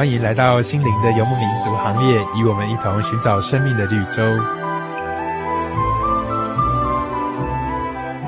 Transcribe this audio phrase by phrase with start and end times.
[0.00, 4.22] 欢迎来到心灵的游牧民族行列，与我们一同寻找生命的绿洲。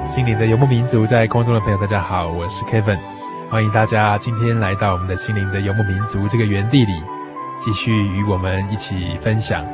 [0.04, 2.98] 心灵的游牧民族，在空中的朋友，大家好，我是 Kevin，
[3.50, 6.92] 欢迎大家今天来到我们的心灵的游牧民族这个园地里，
[7.58, 9.64] 继续与我们一起分享。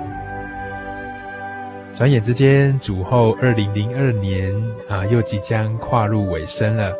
[1.97, 4.55] 转眼之间，主后二零零二年
[4.89, 6.93] 啊，又即将跨入尾声了。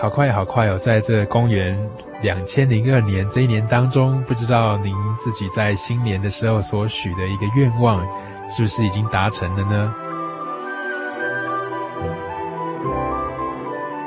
[0.00, 0.76] 好快，好快哦！
[0.78, 1.78] 在这公元
[2.22, 8.04] 两千零二年这一年当中，不知道您自己在新年的时候所许的一个愿望，
[8.48, 9.94] 是不是已经达成了呢？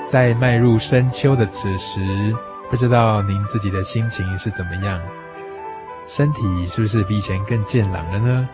[0.06, 2.02] 在迈入深秋的此时，
[2.70, 5.02] 不知道您自己的心情是怎么样？
[6.06, 8.50] 身体是不是比以前更健朗了呢？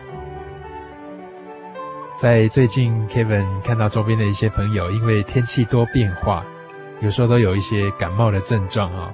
[2.14, 6.44] 在最近，Kevin 看到周边的一些朋友，因为天气多变化。
[7.02, 9.12] 有时候都有一些感冒的症状啊，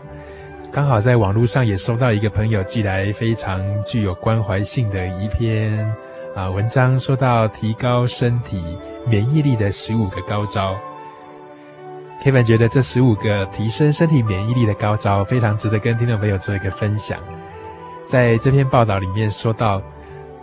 [0.70, 5.90] 刚好在网络上也收到一个朋友寄来非常具有关怀性的一篇
[6.36, 8.62] 啊文章，说到提高身体
[9.06, 10.78] 免疫力的十五个高招。
[12.22, 17.18] Kevin 觉得这十五个提升身体免疫力的高招非常值得跟听众朋友做一个分享。
[18.04, 19.80] 在这篇报道里面说到，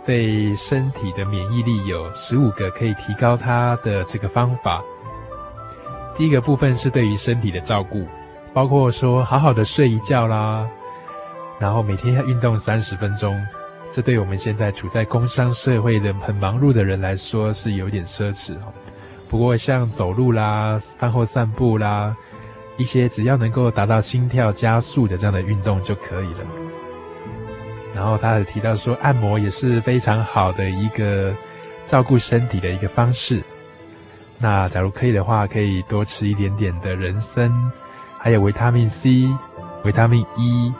[0.04, 4.82] 对身体的免疫力有十五个可以提高它的这个方法。
[6.18, 8.06] 第一个部分是对于身体的照顾，
[8.54, 10.66] 包括说好好的睡一觉啦，
[11.58, 13.38] 然后每天要运动三十分钟，
[13.90, 18.72] 这对我们现在处在工商社会的很忙碌的人来说是有点奢侈哦。
[19.28, 22.16] 不过像走路啦、饭后散步啦，
[22.78, 26.46] 一些只要能够达到心跳加速的这样的运动就可以了。
[27.94, 31.34] 然后他还提到说，按摩也是非常好的一个
[31.84, 33.42] 照顾身体的一个方式。
[34.38, 37.50] 那假如可以的话，可以多吃一点点的人参，
[38.18, 39.26] 还有维他命 C、
[39.82, 40.74] 维他命 E，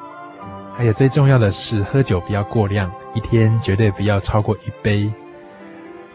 [0.76, 5.10] 还有最重要的是喝酒不要过量，一天绝对不要超过一杯。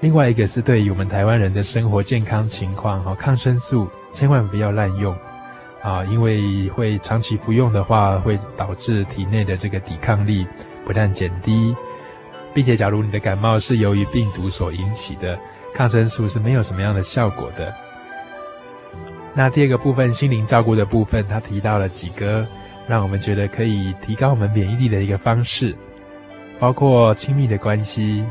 [0.02, 5.12] 另外一个是对于我们台湾人的生活健康情况，哈，抗生素千万不要滥用，
[5.82, 10.46] 啊，因为会长期服用的话，会导致体内的这个抵抗力
[10.86, 11.76] 不但减低，
[12.54, 15.40] 并且假如你的感冒是由于病毒所引起的。
[15.74, 17.74] 抗生素是没有什么样的效果的。
[19.34, 22.46] 那第二个部分，心灵照顾的部分，他提到了几个
[22.88, 25.76] 让我们觉得可以提高我们免疫力的一个方式，
[26.60, 28.26] 包括亲密的关系，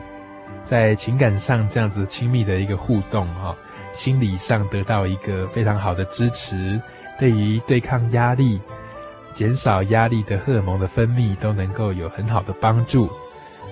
[0.62, 3.56] 在情感上这样子亲密的一个互动，哈，
[3.92, 6.78] 心理上得到一个非常好的支持，
[7.18, 8.60] 对于对抗压力、
[9.32, 13.10] 减少压力的荷尔蒙的分泌都能够有很好的帮助。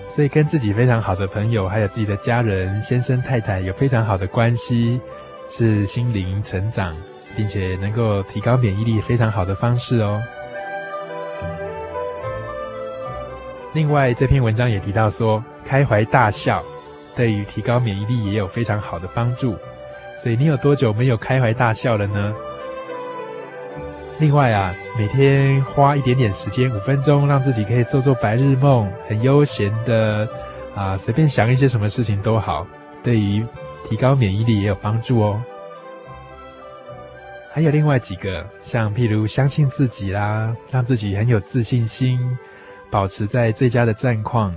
[0.09, 4.99] 所以，跟自己非常好的朋友，还有自己的家人、先生、太太有非常好的关系，
[5.47, 6.97] 是心灵成长，
[7.37, 10.19] 并且能够提高免疫力非常好的方式哦。
[13.73, 16.65] 另外，这篇文章也提到说，开怀大笑
[17.15, 19.55] 对于提高免疫力也有非常好的帮助。
[20.17, 22.33] 所以，你有多久没有开怀大笑了呢？
[24.19, 30.27] 另外啊，每天花一点点时间，五分钟，让自己可以做做白日梦，很悠闲的
[30.75, 32.67] 啊，随便想一些什么事情都好，
[33.01, 33.45] 对于
[33.87, 35.41] 提高免疫力也有帮助哦。
[37.53, 42.19] 还有另外几个，像譬如相信自己啦，让自己很有自信心，
[42.91, 44.53] 保持在最佳的战况，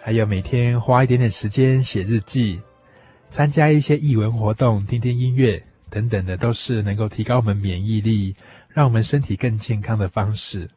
[0.00, 2.60] 还有每天花一点点时间写日记，
[3.30, 5.60] 参加一些艺文活动，听听音乐
[5.90, 8.34] 等等的，都是能够提高我们免疫力，
[8.72, 10.68] 让我们身体更健康的方式。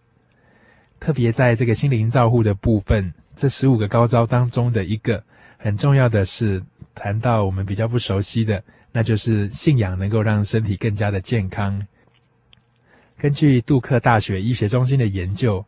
[1.00, 5.24] 特别在这个心灵照护的部分，这十五个高招当中的一个
[5.58, 6.64] 很重要的是
[6.94, 11.86] 谈到我们比较不熟悉的，那就是信仰能够让身体更加的健康。
[13.18, 15.64] 根据杜克大学医学中心的研究，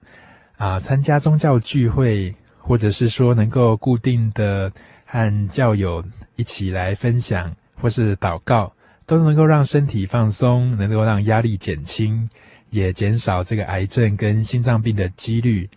[0.58, 4.72] 啊，参加宗教聚会，或者是说能够固定的
[5.06, 6.04] 和教友
[6.36, 8.74] 一起来分享，或是祷告，
[9.08, 12.30] 都能够让身体放松，能够让压力减轻。
[12.70, 15.70] 也减少这个癌症跟心脏病的几率，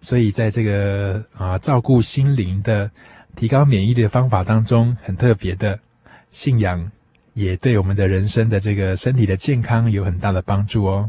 [0.00, 2.90] 所以在这个啊照顾心灵的、
[3.36, 5.78] 提高免疫力的方法当中，很特别的
[6.32, 6.90] 信仰，
[7.34, 11.08] 也对我们的人生的这个身体的健康有很大的帮助哦。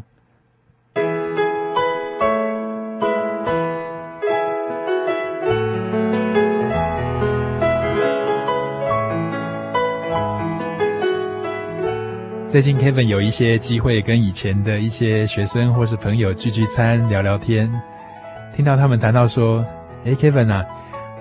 [12.54, 17.68] 最近 Kevin 有一些机会跟以前的一些学生或是朋友聚聚餐聊聊天，
[18.56, 19.66] 听到他们谈到说
[20.06, 20.64] ：“诶，Kevin 啊，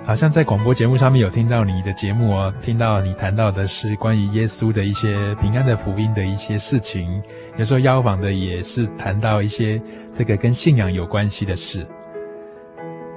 [0.04, 7.22] 好像在广播节目上面有听到你的节目哦，听到你谈到的是关于耶稣的一些平安的福音的一些事情，
[7.56, 9.80] 有时候邀访的也是谈到一些
[10.12, 11.86] 这个跟信仰有关系的事。”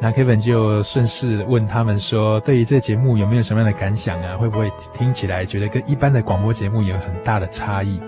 [0.02, 4.36] 那 Kevin 就顺势问他们说：“对于这节目有没有什么样的感想啊？
[4.36, 8.00] 会不会听起来觉得跟一般的广播节目有很大的差异？”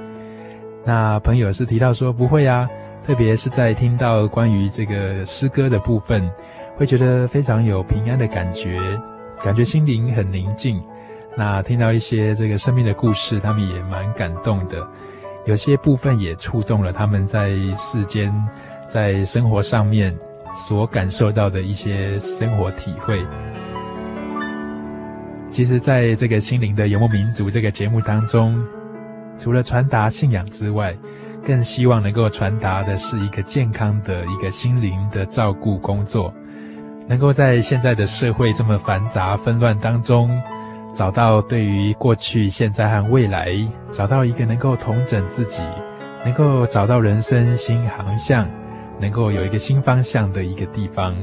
[0.83, 2.69] 那朋友是提到说：“不会啊，
[3.05, 6.29] 特别是在听到关于这个诗歌的部分，
[6.75, 8.79] 会觉得非常有平安的感觉，
[9.41, 10.83] 感觉心灵很宁静。
[11.37, 14.85] 那听到一些这个生命的故事，他们也蛮感动的，
[15.45, 18.33] 有些部分也触动了他们在世间，
[18.87, 20.13] 在生活上面。”
[20.57, 23.23] 所感受到的一些生活体会，
[25.51, 28.59] 其实，在这个心灵的游牧民族这个节目当中，
[29.37, 30.95] 除了传达信仰之外，
[31.45, 36.33] 更希望能够传达的是一个健康的一个心灵的照顾工作，
[37.07, 40.41] 能够在现在的社会这么繁杂纷乱当中，
[40.91, 43.53] 找到对于过去、现在和未来，
[43.91, 45.61] 找到一个能够统整自己，
[46.25, 48.49] 能够找到人生新航向。
[48.99, 51.15] 能够有一个新方向的一个地方，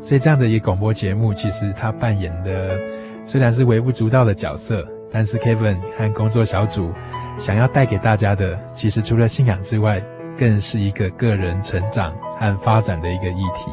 [0.00, 2.78] 所以这样的一个广播节目，其实它扮演的
[3.24, 6.92] 虽然是微不足道的角色，但是 Kevin 和工作小组
[7.38, 10.02] 想要带给大家的，其实除了信仰之外，
[10.36, 13.70] 更是一个个人成长和发展的一个议题。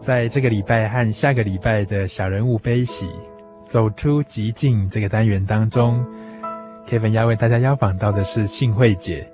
[0.00, 3.08] 在这个礼拜和下个礼拜的小人物悲喜。
[3.74, 6.06] 走出极境这个单元当中
[6.88, 9.26] ，Kevin 要为大家邀访到的是幸惠姐。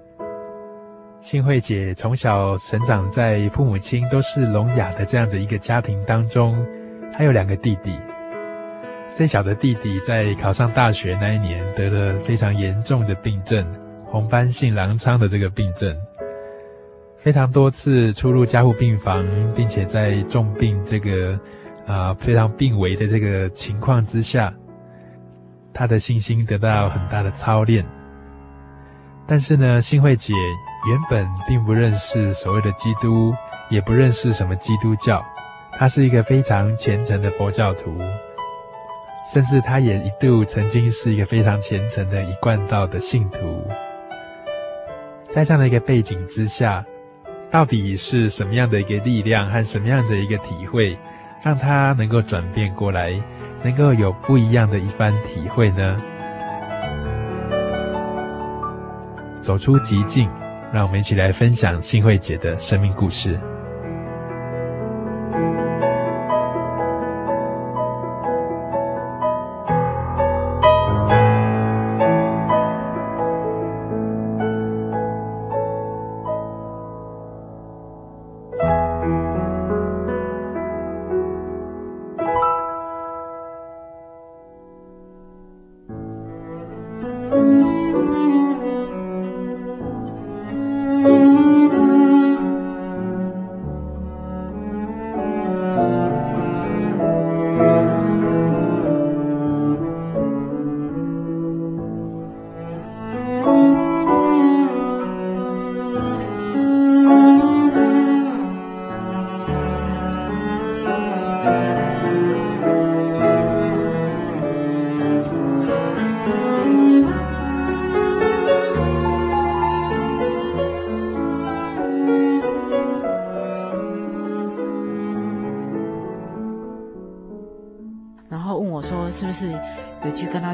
[1.20, 6.56] 幸惠姐从小成长在父母亲都是聋哑的这样的一个家庭当中，
[7.12, 7.98] 她有两个弟弟。
[9.12, 13.62] 最小的弟弟在考上大学那一年得了非常严重的病症——
[14.08, 15.94] 红斑性狼疮的这个病症，
[17.18, 19.22] 非常多次出入加护病房，
[19.54, 21.38] 并且在重病这个。
[21.90, 24.54] 啊，非常病危的这个情况之下，
[25.72, 27.84] 他的信心得到很大的操练。
[29.26, 30.32] 但是呢，幸慧姐
[30.88, 33.34] 原本并不认识所谓的基督，
[33.68, 35.20] 也不认识什么基督教，
[35.72, 37.98] 她是一个非常虔诚的佛教徒，
[39.32, 43.66] 甚至她也一度曾经是一个非常虔诚的一贯道的信徒。
[45.28, 46.84] 在这样的一个背景之下，
[47.50, 50.96] 到底是什么样的一个力量和什么样的一个体会？
[51.42, 53.14] 让他能够转变过来，
[53.62, 56.00] 能够有不一样的一番体会呢？
[59.40, 60.28] 走出极境，
[60.70, 63.40] 让我们一起来分享新慧姐的生命故事。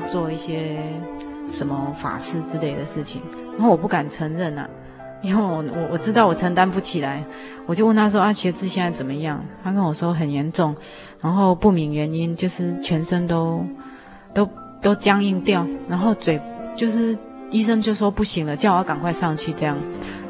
[0.09, 0.77] 做一些
[1.51, 3.21] 什么法事之类的事情？
[3.57, 4.69] 然后我不敢承认啊，
[5.23, 7.25] 因为我我我知道我承担不起来，
[7.67, 9.45] 我就问他说啊，学志现在怎么样？
[9.65, 10.75] 他跟我说很严重，
[11.21, 13.65] 然后不明原因，就是全身都
[14.35, 14.49] 都
[14.81, 16.41] 都僵硬掉，然后嘴
[16.77, 17.17] 就是
[17.51, 19.77] 医生就说不行了，叫我赶快上去这样。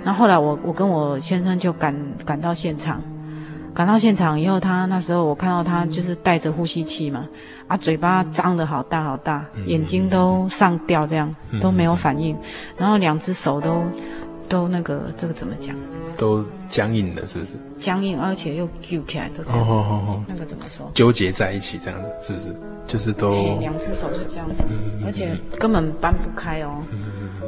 [0.05, 3.03] 然后后来我我跟我先生就赶赶到现场。
[3.77, 7.27] 赶到现场以后，他那时候我看到他就是带着呼吸器嘛，
[7.69, 12.35] 啊，嘴巴张得好大好大，眼睛都上吊这样，都没有反应，
[12.79, 13.83] 然后两只手都
[14.49, 15.77] 都那个这个怎么讲？
[16.17, 17.53] 都僵硬了，是不是？
[17.77, 19.71] 僵硬，而且又揪起来，都这样子。
[19.71, 20.25] 哦哦哦。
[20.27, 20.91] 那个怎么说？
[20.95, 22.57] 纠结在一起这样子，是不是？
[22.87, 23.59] 就是都。
[23.61, 24.63] 两只手就这样子，
[25.05, 26.83] 而且根本搬不开哦，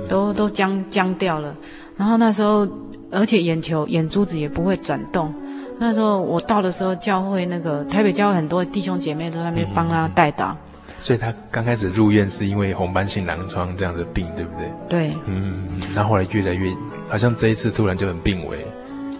[0.07, 1.57] 都都僵僵掉了。
[1.97, 2.69] 然后那时候，
[3.11, 5.33] 而且眼球眼珠子也不会转动。
[5.79, 10.55] 那时候我到的时候，教会那个台北教会很多弟兄姐妹都在那边帮他代祷。
[11.01, 14.73] 所以他刚开始入院是因为红斑性狼疮这样的病，对不对？
[14.89, 15.13] 对。
[15.27, 16.69] 嗯，那后后来越来越，
[17.09, 18.67] 好像这一次突然就很病危，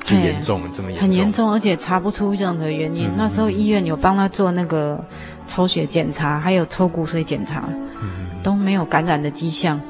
[0.05, 1.09] 就严重了，这么严重。
[1.09, 3.07] 很严重，而且查不出任何原因。
[3.07, 5.01] 嗯、那时候医院有帮他做那个
[5.47, 7.63] 抽血检查，还有抽骨髓检查，
[8.03, 9.81] 嗯、都没有感染的迹象。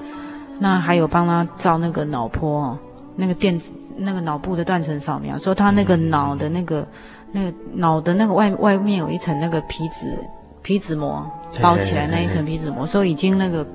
[0.58, 2.78] 那还有帮他照那个脑波，
[3.16, 3.72] 那个电子。
[3.98, 6.86] 那个脑部的断层扫描，说他那个脑的那个、
[7.32, 10.16] 那个脑的那个外外面有一层那个皮质
[10.62, 11.28] 皮质膜
[11.60, 13.66] 包起来那一层皮质膜，说已经那个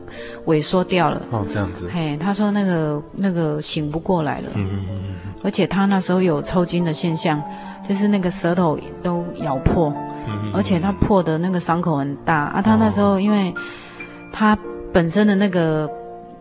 [0.46, 1.22] 萎缩掉了。
[1.32, 1.90] 哦，这样子。
[1.94, 4.50] 嘿，他说那个那个醒不过来了。
[4.56, 5.16] 嗯嗯嗯。
[5.44, 7.42] 而且他那时候有抽筋的现象，
[7.88, 9.94] 就是那个舌头都咬破。
[10.28, 10.52] 嗯。
[10.54, 12.62] 而且他破的那个伤口很大啊！
[12.62, 13.54] 他那时候因为
[14.32, 14.58] 他
[14.94, 15.90] 本身的那个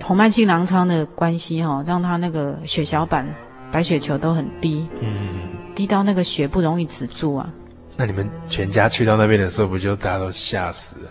[0.04, 3.26] 红斑性狼疮的关系哈，让他那个血小板。
[3.72, 7.48] 白血球都很低，嗯，低到那个血不容易止住啊。
[7.96, 11.10] 那你们全家去到那边的时候，不就大家都吓死了？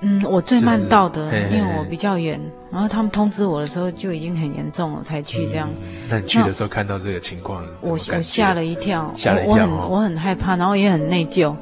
[0.00, 2.40] 嗯，我最慢到的，就是、因为我比较远。
[2.70, 5.70] 然后他们通知我的时候就已经很严重了，才去这样。
[5.80, 11.54] 嗯、那你去的时候看到这个情况，我我吓了一跳，吓了一跳，我很我很害怕，然后也很内疚。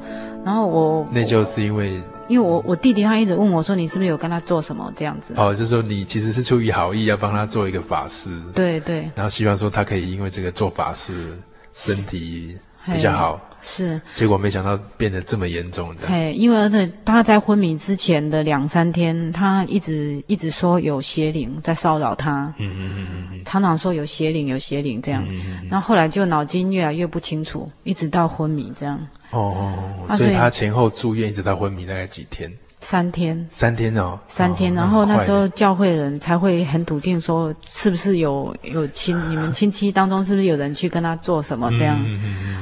[0.43, 2.01] 然后我内疚是因为。
[2.27, 5.33] 因为我我弟弟他一直问我说，你是不是有跟他做什么这样子？
[5.37, 11.37] 哦，就是说你其实是出于好意要帮他做一个法事，对对，然后希望说他可以因为这个做法事
[11.73, 13.99] 身体比较好，是。
[14.15, 16.11] 结果没想到变得这么严重，这样。
[16.11, 28.99] 嘿，因为他他在昏迷之前的两三天，他一直一直说有邪灵在骚扰他，嗯嗯嗯嗯，常常说有邪灵有邪灵这样，嗯嗯，然后后来就脑筋越来越不清楚，一直到昏迷这样。
[29.31, 29.75] 哦
[30.07, 32.51] 哦，所以他前后住院一直到昏迷大概几天？
[32.79, 33.47] 三天。
[33.51, 34.19] 三天哦。
[34.27, 41.99] 三天，然后那时候教会人才会很笃定说，是不是有有亲你们亲戚当中是不是有人去跟他做什么这样？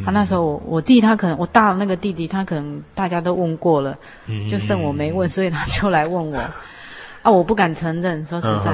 [0.06, 3.98] 他那时候我我弟他可能我大的那个弟弟他可能大家都问过了，
[4.50, 6.42] 就剩我没问，所以他就来问我。
[7.26, 8.72] 啊，我不敢承认，说实在，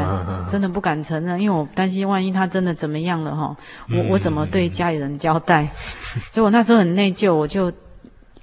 [0.50, 3.56] 真的不敢承认，因为我担心万一他真的怎么样了哈，
[3.90, 5.70] 我我怎么对家里人交代？
[6.30, 7.72] 所以我那时候很内疚，我就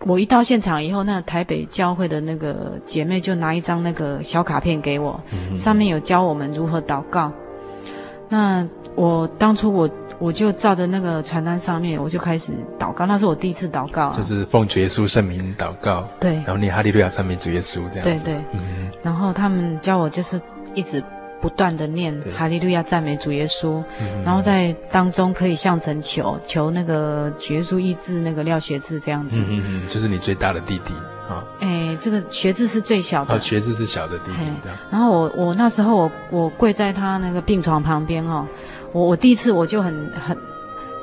[0.00, 5.21] 我一到现场以后，那台北教会的那个姐妹就拿一张那个小卡片给我，
[5.55, 7.31] 上面有教我们如何祷告。
[8.31, 9.88] 那我当初我。
[10.19, 13.07] 我就照着那个传单上面，我就开始祷告。
[13.07, 16.09] 那是我第一次祷告，啊，就是奉主耶稣圣名祷告。
[16.19, 18.25] 对，然后念哈利路亚赞美主耶稣这样子。
[18.25, 18.91] 对对，嗯。
[19.03, 20.41] 然后他们教我就是
[20.75, 21.01] 一直
[21.41, 29.41] 不断的念哈利路亚赞美主耶稣，嗯，然后在当中可以向神求求那个主耶稣医治那个廖学志这样子。
[29.47, 30.93] 嗯嗯，就是你最大的弟弟
[31.29, 31.45] 啊。
[31.61, 33.37] 哎，这个学志是最小的。
[33.37, 34.69] 哦，学志是小的弟弟。
[34.91, 38.45] 然后我我那时候我我跪在他那个病床旁边哦。
[38.92, 40.37] 我我第一次我就很很，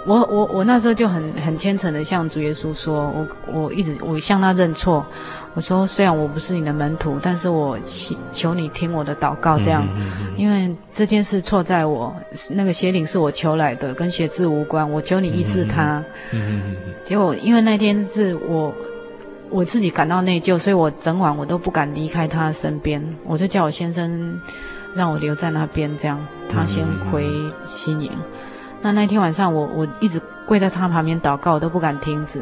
[0.06, 5.06] 我我我那时候就很很虔诚的向主耶稣说，我我一直我向他认错，
[5.54, 9.88] 我说虽然我不是你的门徒，但是我求求你听我的祷告，这样，
[10.36, 12.16] 因为这件事错在我，
[12.50, 16.04] 那个邪灵是我求来的，跟学志无关，我求你医治他。
[17.04, 18.74] 结果因为那天是我
[19.50, 24.40] 我自己感到内疚，所以我整晚我都不敢离开他身边，我就叫我先生。
[24.96, 27.30] 让我留在那边，这样他先回
[27.66, 28.12] 新营。
[28.82, 32.42] 那那天晚上我，我我一直跪在他旁边祷告，我都不敢停止。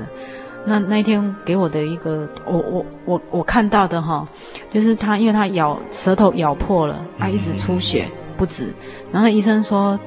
[0.65, 4.25] 那那一天给我的一个，我我我我看到的哈，
[4.69, 8.07] 就是他，因为他咬舌头咬破了，他一直出血
[8.37, 8.73] 不止。
[9.11, 9.99] 然后那医生说，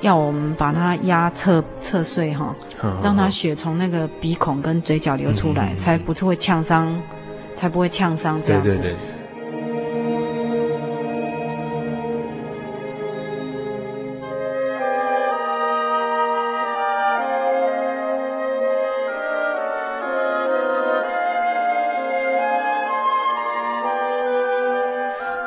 [0.00, 2.54] 要我们把他压侧侧睡哈，
[3.04, 6.92] 让他血从那个鼻孔跟嘴角流出来，才不是会呛伤，
[7.54, 8.70] 才不会呛伤这样子。
[8.70, 8.96] 对对对。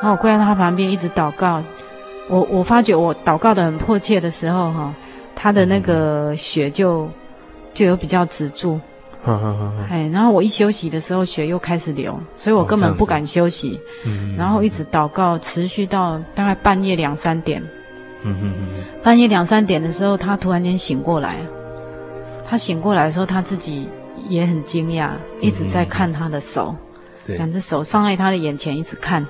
[0.03, 1.63] 然后我跪在他旁边一直祷告。
[2.27, 4.93] 我我发觉我祷告的很迫切的时候，哈，
[5.33, 7.10] 他的那个血就
[7.74, 8.77] 就有比较止住。
[9.24, 9.74] 哈哈哈！
[9.89, 13.79] 哎，然后我一休息的时候，血又开始流，所以我根本不敢休息。
[14.05, 17.63] 嗯，然后一直祷告，持续到大概半夜两三点。
[18.24, 18.67] 嗯嗯嗯。
[19.01, 21.38] 半夜两三点的时候，他突然间醒过来。
[22.45, 23.88] 他醒过来的时候，他自己
[24.27, 26.75] 也很惊讶，一直在看他的手，
[27.25, 29.25] 两只手放在他的眼前，一直看。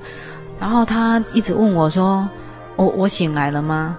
[0.60, 2.28] 然后他一直问我说
[2.76, 3.98] ：“我我醒来了吗？”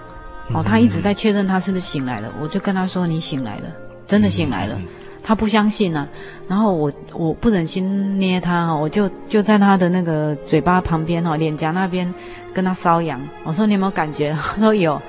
[0.53, 2.31] 哦，他一直在确认他是不是醒来了。
[2.41, 3.65] 我就跟他说：“你醒来了，
[4.07, 4.79] 真的醒来了。”
[5.27, 6.07] 他不相信呢，
[6.49, 12.13] 然后我我不忍心捏他哈，我就就在他的那个嘴巴旁边哈，脸颊那边
[12.53, 13.19] 跟他搔痒。
[13.43, 14.37] 我说，你有没有感觉？
[14.55, 15.01] 他说有。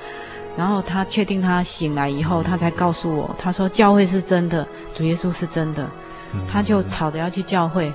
[0.56, 5.86] 然后他确定他醒来以后，他才告诉我，他说教会是真的，主耶稣是真的。
[6.50, 7.92] 他就吵着要去教会。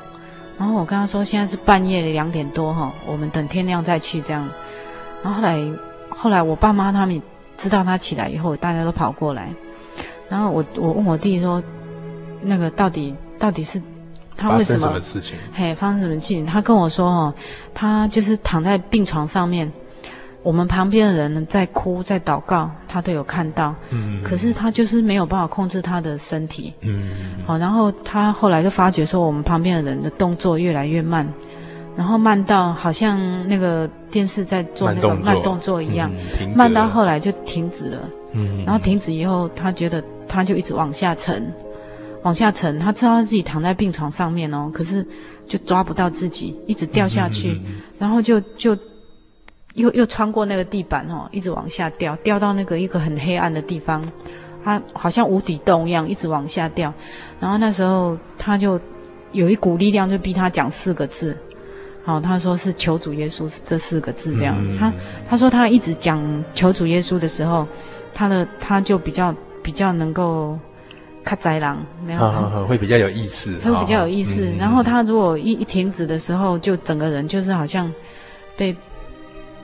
[0.57, 4.47] 然后我跟他说，现在是半夜两点多哈，我们等天亮再去这样。
[5.23, 5.73] 然后后来
[6.09, 7.21] 后来我爸妈他们
[7.57, 9.53] 知道他起来以后，大家都跑过来。
[10.29, 11.61] 然后我我问我弟说。
[12.43, 13.79] 那个到底到底是
[14.35, 14.79] 他为什么？
[14.79, 15.37] 发生什么事情？
[15.53, 16.43] 嘿，发生什么事情？
[16.43, 17.33] 他跟我说哦，
[17.71, 19.71] 他就是躺在病床上面，
[20.43, 23.75] 我们旁边的人在哭在祷告，他都有看到。
[23.91, 24.21] 嗯。
[24.23, 26.73] 可是他就是没有办法控制他的身体。
[26.81, 27.11] 嗯。
[27.45, 31.27] 好，然后他后来就发觉说，我们旁边的人的动作越来越慢，
[31.95, 36.11] 然后慢到好像那个电视在做那个慢动作一样，
[36.55, 38.09] 慢到后来就停止了。
[38.33, 38.63] 嗯。
[38.65, 41.53] 然后停止以后，他觉得他就一直往下沉。
[42.23, 45.03] 往下沉，他知道他自己躺在病床上面哦，可是
[45.47, 47.59] 就抓不到自己，一直掉下去，
[47.97, 48.77] 然后就就
[49.75, 54.03] 又又穿过那个地板哦，一直往下掉，掉到那个一个很黑暗的地方，
[54.63, 56.93] 他好像无底洞一样，一直往下掉。
[57.39, 58.79] 然后那时候他就
[59.31, 61.37] 有一股力量，就逼他讲四个字，
[62.03, 64.57] 好、哦，他说是求主耶稣这四个字这样。
[64.77, 64.93] 他
[65.27, 67.67] 他说他一直讲求主耶稣的时候，
[68.13, 70.57] 他的他就比较比较能够。
[71.23, 74.51] 卡宅狼没有，好好好，会比较有意思，他会比较有意思。
[74.57, 77.93] 然后他如果一一停止的时候，就整个人就是好像
[78.57, 78.75] 被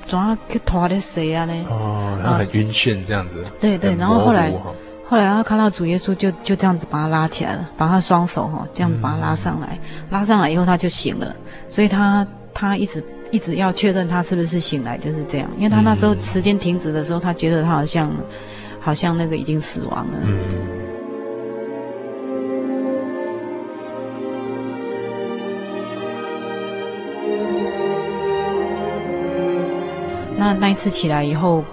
[0.08, 1.54] 抓去拖的谁啊呢？
[1.70, 3.46] 哦，然后很晕眩这样子。
[3.60, 4.52] 对对，然后后来
[5.06, 11.36] 后来他看到主耶稣就就这样子把他拉起来了，把他双手哈这样把他拉上来，拉上来以后他就醒了。
[11.68, 15.50] 所以他他一直一直要确认他是不是醒来，就是这样。
[15.58, 18.12] 因为他那时候时间停止的时候，他觉得他好像
[18.80, 20.20] 好像那个已经死亡了。
[20.24, 20.40] 嗯。
[30.38, 31.64] 那那一次起来以后，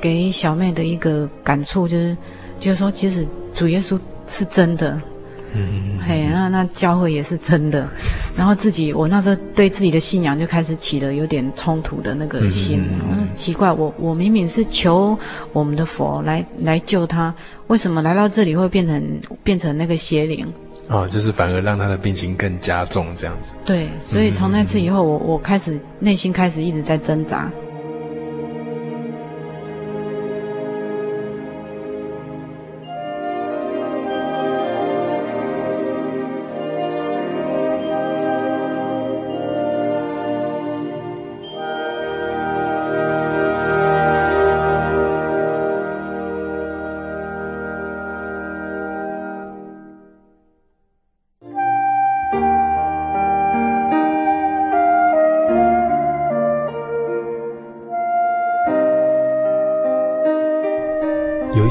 [0.00, 2.16] 给小妹的一个感触就是，
[2.58, 5.00] 就是说，其实主耶稣是真的，
[5.52, 7.86] 嗯，嘿，那那教会也是真的，
[8.36, 15.16] 然后自己，我那时候对自己的信仰就开始起了有点冲突的那个心，嗯，奇怪，我我明明是求
[15.52, 17.34] 我们的佛来来救他，
[17.66, 20.50] 为什么来到这里会变成变成那个邪灵？
[20.88, 23.54] 哦，就是反而让他的病情更加重这样子。
[23.64, 27.50] 对，所以从那次以后，我我开始内心开始一直在挣扎。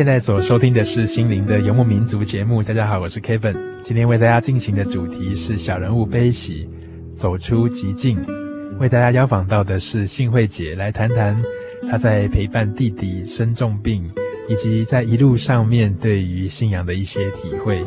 [0.00, 2.62] 现在所收听的是心灵的游牧民族节目。
[2.62, 3.54] 大家好，我是 Kevin。
[3.82, 6.66] 今天为大家进行的主题是小人物悲喜，
[7.14, 8.18] 走出寂静。
[8.78, 11.38] 为大家邀访到的是幸惠姐，来谈谈
[11.90, 14.10] 她在陪伴弟弟生重病，
[14.48, 17.84] 以及在一路上面对于信仰的一些体会。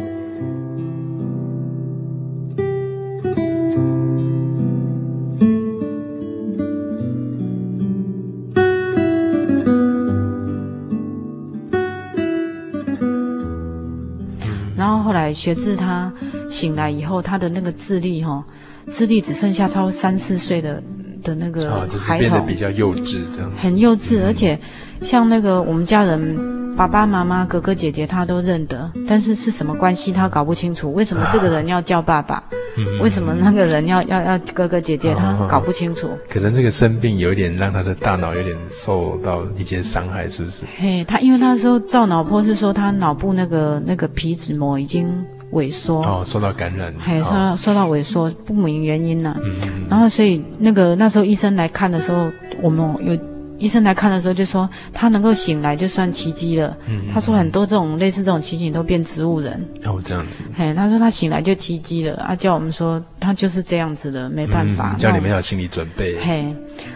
[15.33, 16.11] 学智他
[16.49, 18.43] 醒来以后，他的那个智力哈，
[18.91, 20.81] 智力只剩下超过三四岁的
[21.23, 23.51] 的那个孩童，啊，就是变得比较幼稚这样。
[23.57, 24.59] 很幼稚，嗯，而且
[25.01, 32.43] 像那个我们家人爸爸妈妈哥哥姐姐他都认得，但是是什么关系他搞不清楚，为什么这个人 要叫爸爸？
[32.75, 35.13] 啊为什么那个人要要要哥哥姐姐？
[35.15, 36.09] 他搞不清楚。
[36.29, 40.63] 可能这个生病有一点让他的大脑有点受到一些伤害，是不是？
[40.77, 45.07] 嘿，他因为那时候照脑波是说他脑部那个那个皮脂膜已经
[45.51, 49.35] 萎缩哦，受到感染，嘿，受到受到萎缩，不明原因呢。
[49.43, 52.27] 嗯，然后所以那个那时候医生来看的时候，
[52.61, 53.17] 我们有。
[53.63, 56.75] 医生来看的时候就说他能够醒来就算奇迹了。
[56.85, 59.53] 嗯，他说很多这种类似这种情形都变植物人。
[59.85, 60.41] 哦，这样子。
[60.57, 64.95] 哎，他说他醒来就奇迹了，啊，叫我们说他就是这样子的，没办法。
[64.97, 66.19] 嗯，叫你们要有心理准备。
[66.19, 66.53] 嘿，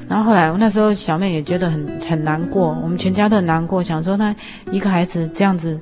[0.10, 4.36] 然后后来那时候小妹也觉得很很难过，我们全家都很难过，想说他
[4.70, 5.80] 一个孩子这样子。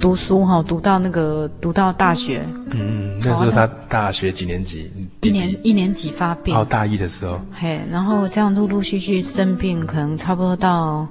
[0.00, 4.90] 读书哈，读到那个读到大学，嗯，那时候他大学几年级？
[5.20, 11.06] 一年一年级发病，哦，大一的时候，嘿，然后这样陆陆续续生病，可能差不多到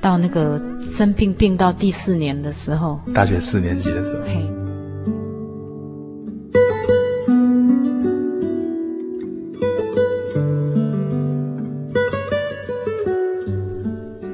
[0.00, 4.50] 到那个生病病到第四年的时候，大学四年级的时候，嘿，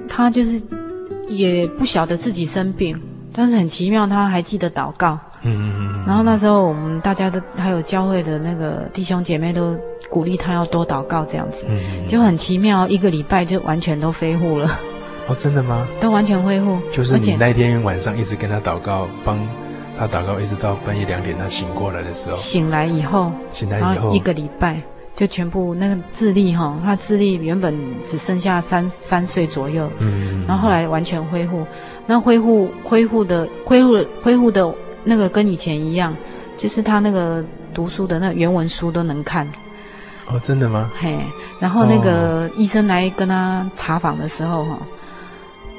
[0.07, 0.61] 他就是
[1.26, 3.00] 也不晓得自己生病。
[3.33, 5.19] 但是很奇妙，他还记得祷告。
[5.43, 6.05] 嗯嗯嗯。
[6.07, 9.77] 然后那时候我们大家都还有教会的那个弟兄姐妹都
[10.09, 11.66] 鼓励他要多祷告，这样子。
[11.69, 12.07] 嗯嗯。
[12.07, 14.81] 就很奇妙，一个礼拜就完全都恢复了。
[15.29, 15.87] 哦，真的吗？
[16.01, 16.79] 都完全恢复。
[16.93, 19.38] 就是你那天晚上一直跟他祷告，帮
[19.97, 22.37] 他祷告，一直到半夜两点他醒过来的时候。
[22.37, 23.31] 醒来以后。
[23.51, 24.09] 醒来以后。
[24.09, 24.83] 后一个礼拜。
[25.20, 31.66] 就全部那个智力哈，他智力原本只剩下三三岁左右，嗯，然后后来完全恢复，
[32.06, 36.16] 那恢复恢复的恢复恢复的那个跟以前一样，
[36.56, 39.46] 就是他那个读书的那原文书都能看。
[40.26, 40.90] 哦，真的吗？
[40.96, 41.18] 嘿，
[41.59, 44.78] 然后那个医生来跟他查访的时候哈，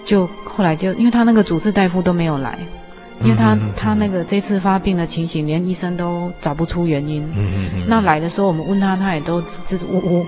[0.05, 2.59] 就后来就因为他那个主治大夫都没有来。
[3.23, 7.23] 因为他他那个这次发病的情形，连医生都找不出原因。
[7.35, 7.85] 嗯嗯嗯。
[7.87, 10.25] 那来的时候，我们问他，他也都支支吾吾，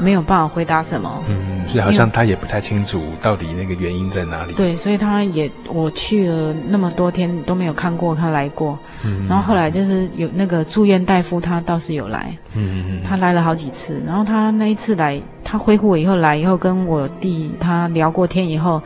[0.00, 1.22] 没有办法回答什么。
[1.28, 4.52] 嗯，所以好像他也不太清楚到底那个原因在哪里。
[4.54, 8.78] 对，所以他也我去了那么多天都没有看过他来过。
[9.02, 9.26] 嗯。
[9.28, 12.36] 然后后来就是有那个住院大夫，他倒是有来。
[12.54, 13.00] 嗯嗯。
[13.02, 18.80] 他来了好几次，然后他那一次来，他恢复以后来以后跟我弟他聊过天以后，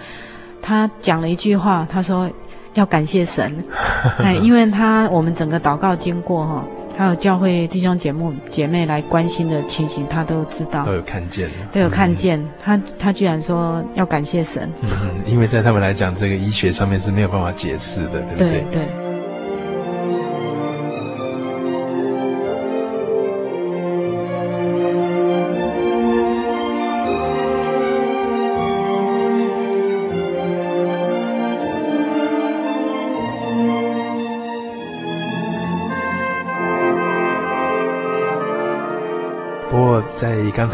[0.62, 2.30] 他讲了一句话，他说。
[2.74, 3.52] 要感谢神，
[4.18, 6.64] 哎，因为他我们整个祷告经过哈，
[6.96, 12.40] 还有教会弟兄姐妹姐妹来关心的情形，他都知道，都有看见，都有看见。
[12.40, 14.90] 嗯、他他居然说要感谢神，嗯，
[15.26, 18.50] 因为在他们来讲，这个医学上面是没有办法解释的，对不对？
[18.50, 18.64] 对。
[18.70, 19.03] 对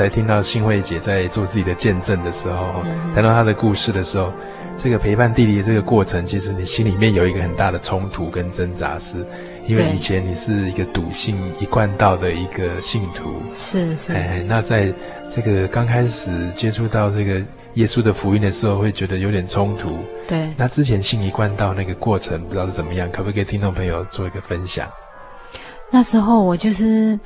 [0.01, 2.83] 才听到幸慧姐在做自己的见证的时候，
[3.15, 4.33] 谈到她的故事的时候，
[4.75, 9.19] 这个陪伴弟弟的这个过程，其实你心里面有一个很大的冲突跟挣扎，是
[9.67, 14.91] 因为以前你是一个笃信一贯道的一个信徒，是是，哎，那在
[15.29, 17.35] 这个刚开始接触到这个
[17.75, 20.49] 耶稣的福音的时候，会觉得有点冲突，对。
[20.57, 24.89] 那之前信一贯道那个过程，不知道是怎么样，可不可以给听众朋友做一个分享？
[25.91, 27.21] 那时候我就是。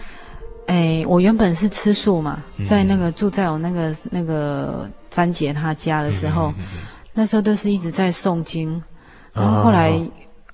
[0.67, 6.53] 哎，我原本是吃素嘛，在那个住在我那个那个詹姐她家的时候，
[7.13, 8.83] 那时候都是一直在诵经，
[9.33, 9.93] 然后后来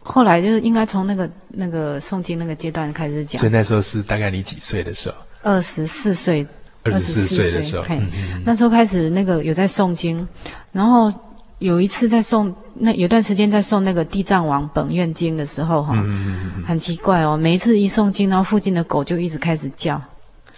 [0.02, 3.40] 后来就是应该从那个那个诵经那个阶段开始讲。
[3.40, 5.16] 所以那时候是大概你几岁的时候？
[5.42, 6.46] 二十四岁。
[6.82, 8.00] 二十四岁的时候，嘿，
[8.42, 10.26] 那时候开始那个有在诵经，
[10.72, 11.12] 然后
[11.60, 15.94] 有一次在送那有段时间在送那个地藏王本愿经的时候，哈，
[16.66, 20.00] 很奇怪哦，每一次一诵经，然后附近的狗就一直开始叫，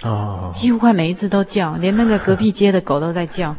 [0.02, 3.54] 哦，几乎快每一次都叫，连那个隔壁街的狗都在叫。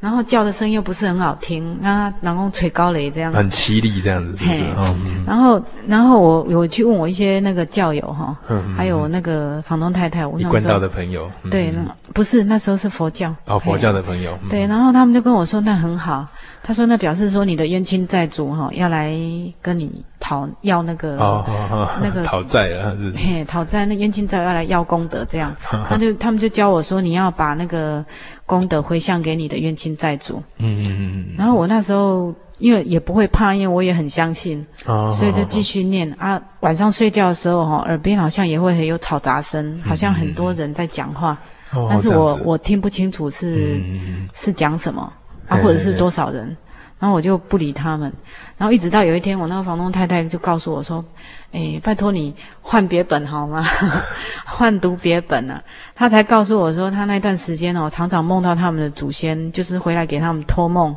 [0.00, 4.60] 然后叫的声音又不是很好听，让他然后吹高雷这样，很凄厉这样子是不是？
[4.60, 4.66] 嘿。
[4.76, 5.24] 嗯。
[5.26, 8.36] 然后然后我我去问我一些那个教友哈，
[8.76, 13.34] 还有那个房东太太，我问他们说一贯道的朋友，嗯对，那不是那时候是佛教。
[13.46, 14.50] 哦，佛教的朋友，嗯。
[14.50, 16.28] 对，然后他们就跟我说那很好，
[16.66, 19.14] 他说那表示说你的冤亲债主哈要来
[19.60, 23.18] 跟你讨要那个哦哦哦，那个讨债了，是是？
[23.18, 25.54] 嘿，讨债那冤亲债主要来要功德，这样，
[25.86, 28.02] 他就他们就教我说，你要把那个
[28.46, 30.42] 功德回向给你的冤亲债主。
[30.56, 36.40] 嗯嗯嗯然后我那时候因为也不会怕，因为我也很相信，所以就继续念啊。
[36.60, 41.36] 晚上睡觉的时候哈，耳边好像也会很有吵杂声，好像很多人在讲话，
[41.74, 45.12] 哦但是我我听不清楚是、嗯是讲什么
[45.48, 46.56] 啊，或者是多少人。
[46.96, 48.10] 然后我就不理他们，
[48.56, 51.04] 然后一直到有一天，我那个房东太太就告诉我说
[51.52, 53.62] ：“哎，拜托你换别本好吗？
[54.46, 55.62] 换读别本啊。”
[55.94, 60.96] 他才告诉我说，他那段时间哦，常常梦到他们的祖先，就是回来给他们托梦，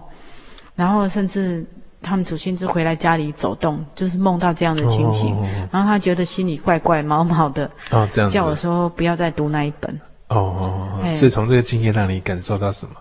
[0.76, 1.66] 然后甚至
[2.02, 5.36] 他们祖先就回来家里走动，就是梦到这样的情形。
[5.72, 9.94] 然后他觉得心里怪怪毛毛的，哦，这样，叫我说不要再读那一本。
[10.30, 12.96] 哦哦哦，嘿所以从这个经验让你感受到什么？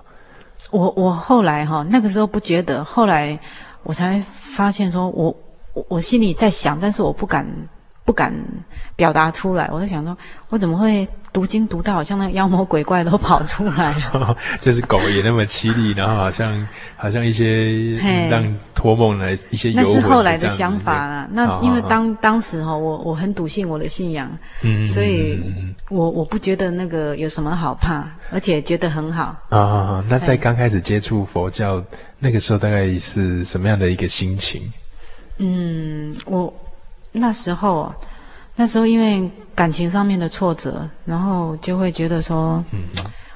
[0.71, 3.39] 我我后来哈，那个时候不觉得，后来
[3.83, 5.35] 我才发现说我，
[5.75, 7.47] 我我心里在想，但是我不敢
[8.05, 8.35] 不敢
[8.97, 9.69] 表达出来。
[9.73, 10.17] 我在想说，
[10.49, 14.35] 我怎么会读经读到好像那个妖魔鬼怪都跑出来了？
[14.59, 18.43] 就是狗也那么凄厉，然后好像好像一些嘿让
[18.75, 21.29] 托梦来一些那是后来的想法啦。
[21.31, 24.31] 那哦因为哦当当时哈，我我很笃信我的信仰，
[24.63, 25.39] 嗯所以
[25.91, 29.37] 我我不觉得那个有什么好怕，而且觉得很好。
[29.51, 30.03] 啊！
[30.09, 31.85] 那在嘿刚开始接触佛教
[32.19, 34.63] 那个时候，大概是什么样的一个心情？
[35.37, 36.51] 嗯，我
[37.13, 37.95] 那时候啊，
[38.55, 42.79] 那时候因为感情上面的挫折，然后就会觉得说，嗯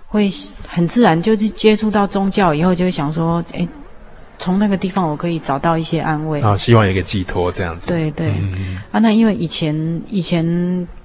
[0.06, 0.28] 会
[0.66, 3.66] 很自然就是接触到宗教以后，就会想说，哎，
[4.38, 6.40] 从那个地方我可以找到一些安慰。
[6.40, 7.86] 啊，希望有一个寄托这样子。
[7.86, 10.44] 对对、嗯啊，那因为以前以前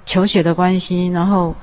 [0.08, 1.56] 求学的关系，然后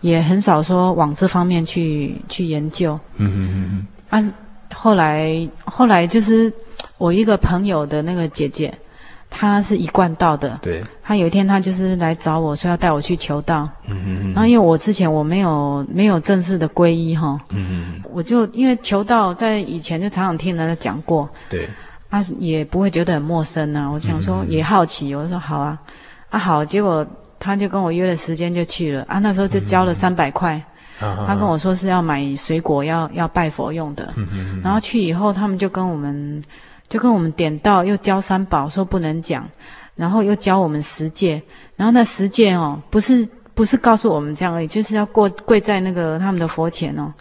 [0.00, 2.98] 也很少说往这方面去去研究。
[3.18, 4.34] 嗯嗯嗯啊，
[4.74, 6.52] 后来后来就是
[6.98, 8.74] 我一个朋友的那个姐姐，
[9.36, 10.60] 她是一贯道的。
[10.62, 17.66] 对，他有一天他就是来找我说要带我去求道，嗯嗯然后因为我之前我没有没有正式的皈依哈，嗯
[17.96, 21.68] 嗯，我就因为求道在以前就常常听人家讲过，对，
[22.10, 23.90] 啊也不会觉得很陌生啊。
[23.90, 25.76] 我想说也好奇，我就说好啊，
[26.30, 27.04] 啊好，结果
[27.40, 29.04] 他就跟我约了时间就去了。
[29.08, 30.54] 啊，那时候就交了三百块。
[30.56, 30.64] 嗯
[31.26, 36.42] 他跟我说是要买水果要要拜佛用的，嗯嗯然后去以后他们就跟我们
[36.88, 39.48] 就跟我们点到，又教三宝说不能讲，
[39.96, 41.42] 然后又教我们十戒，
[41.76, 47.12] 然后那十戒哦不是不是告诉我们这样而已，就是要过跪在那个他们的佛前哦，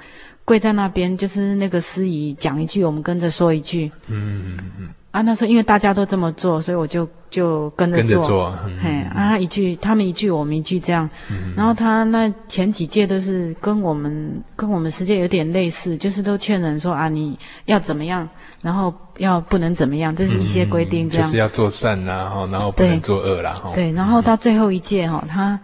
[0.46, 5.22] 跪在那边就是那个司仪讲一句，我们跟着说一句嗯嗯嗯，啊。
[5.22, 8.28] 那时候因为大家都这么做，所以我就就跟着跟着做。
[8.28, 11.10] 做，嗯嘿，啊，他一句，他们一句，我们一句，这样。
[11.56, 18.28] 然后他那前几届都是跟我们跟我们十戒有点类似，就是都劝人说啊，你要怎么样，
[18.64, 21.28] 然后要不能怎么样，这是一些规定这样。
[21.28, 23.72] 就是要做善呐，哈，然后不能做恶啦，哈。
[23.76, 25.60] 对，然后到最后一届哈，他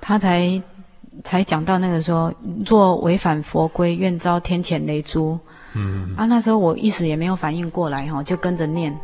[0.00, 0.62] 他才
[1.22, 2.32] 才讲到那个说，
[2.64, 5.38] 若违反佛规，愿遭天谴雷诛。
[5.74, 8.96] 嗯啊，那时候我一时也没有反应过来哈，就跟着念。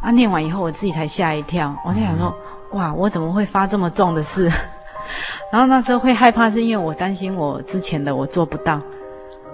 [0.00, 2.34] 啊，念完以后我自己才吓一跳，我在想说，
[2.72, 4.50] 哇，我怎么会发这么重的事？
[5.52, 8.80] 然后那时候会害怕，是因为我担心我之前的我做不到。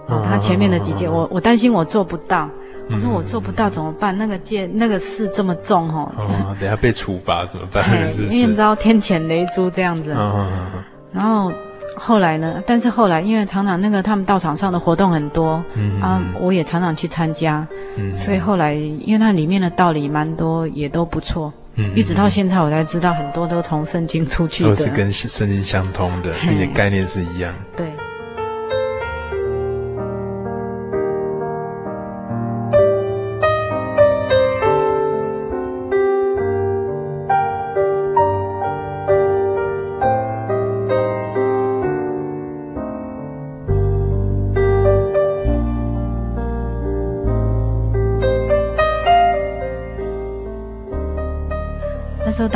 [0.07, 2.49] 哦，他前面的几届，我我担心我做不到。
[2.91, 4.17] 我说我做不到怎么办？
[4.17, 6.13] 那个戒那个事这么重哈。
[6.17, 7.85] 哦，等下被处罚怎么办？
[8.31, 10.15] 因为你知道天谴雷诛这样子。
[10.17, 10.49] 嗯
[11.13, 11.53] 然后
[11.97, 12.61] 后来呢？
[12.67, 17.65] 但是后来因为常常那个他们道场上的活动很多，嗯啊，我也常常去参加，
[17.97, 21.53] 嗯所以后来因为它里面的道理蛮多，也都不错。
[21.77, 24.71] 嗯一直到现在我才知道很多都从圣经出去的。
[24.71, 27.55] 都是跟圣经相通的，嘿并且概念是一样。
[27.77, 27.87] 对。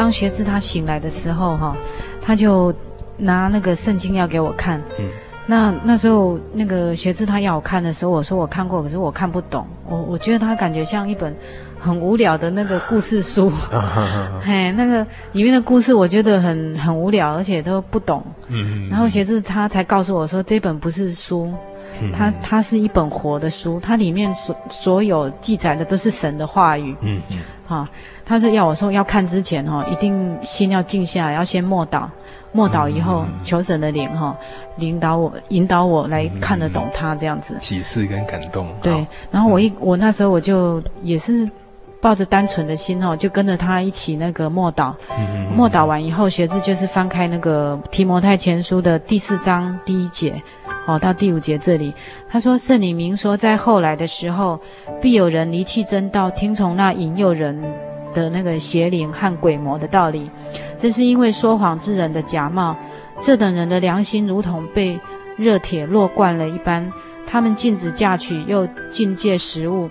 [0.09, 1.77] 当学智他醒来的时候，哈，
[2.23, 2.75] 他就
[3.19, 4.83] 拿那个圣经要给我看。
[4.99, 5.05] 嗯。
[5.47, 9.67] 那那时候那个学智他要我看的时候，我说我看过，可是我看不懂。
[9.85, 11.37] 我我觉得他感觉像一本
[11.79, 13.53] 很无聊的那个故事书。
[14.41, 18.25] 嘿，那个里面的故事我觉得很很无聊，而且都不懂。
[18.47, 18.89] 嗯。
[18.89, 21.53] 然后学智他才告诉我说，这本不是书，
[22.01, 26.97] 嗯、它它是一本活的书，它里面所所有记载的都是神的话语。
[27.03, 27.39] 嗯嗯。
[27.69, 27.87] 啊，
[28.29, 32.07] 他是要我说要看之前哈，一定心要静下来，要先默祷，
[32.53, 34.37] 默祷以后、嗯、求神的灵哈，
[34.77, 37.57] 领导我，引导我来看得懂他这样子。
[37.61, 38.69] 启示跟感动。
[38.83, 41.49] 对，然后我一我那时候我就也是。
[42.01, 44.95] 抱着单纯的心哦，就跟着他一起那个默祷。
[45.53, 50.41] 默祷完以后，学志就是翻开那个提摩太前书的第四章第一节，
[50.87, 51.93] 哦，到第五节这里，
[52.31, 54.61] 他说：“圣灵明说，在后来的时候，
[55.01, 57.61] 必有人离弃真道，听从那引诱人
[58.19, 60.31] 的那个邪灵和鬼魔的道理。
[60.77, 62.75] 这是因为说谎之人的假冒，
[63.21, 64.99] 这等人的良心如同被
[65.37, 66.93] 热铁烙惯了一般，
[67.27, 69.89] 他们禁止嫁娶，又禁戒食物。”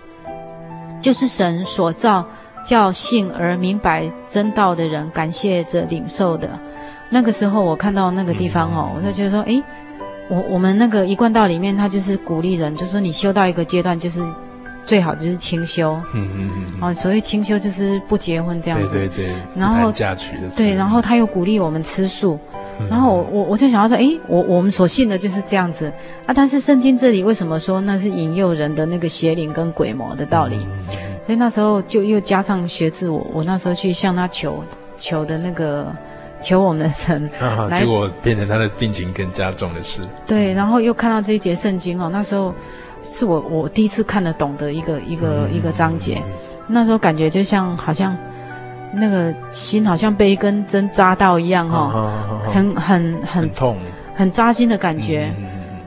[0.99, 2.25] 就是神所造，
[2.65, 6.49] 叫信而明白真道的人感谢着领受的。
[7.09, 9.63] 那个时候，我看到那个地方哦，我就觉得说，诶，
[10.29, 14.19] 我我们那个一贯道里面，他就是鼓励人，就说你修到一个阶段，就是
[14.87, 16.01] 最好就是清修。
[16.15, 16.73] 嗯嗯嗯。
[16.81, 18.93] 哦，所谓清修就是不结婚这样子。
[18.93, 19.35] 对对对。
[19.55, 20.49] 然后嫁娶的。
[20.57, 22.39] 对，然后他又鼓励我们吃素。
[22.91, 25.91] 然后我我我就想要说，诶，我我们所信的就是这样子
[26.27, 26.33] 啊。
[26.33, 30.57] 但是圣经这里为什么说那是引诱人的那个邪灵跟鬼魔的道理？
[30.57, 30.95] 嗯、
[31.25, 34.63] 所以那时候就又加上学自，我我那时候去向他求
[34.99, 35.87] 求的那个
[36.39, 40.01] 求我们的神，啊、结果变成他的病情更加重的事。
[40.27, 42.53] 对，然后又看到这一节圣经哦，那时候
[43.03, 46.21] 是我我第一次看得懂的一个一个、嗯、一个章节，
[46.67, 48.15] 那时候感觉就像好像。
[48.93, 53.77] 那个心好像被一根针扎到一样，哈，很很很痛，
[54.15, 55.29] 很扎心的感觉，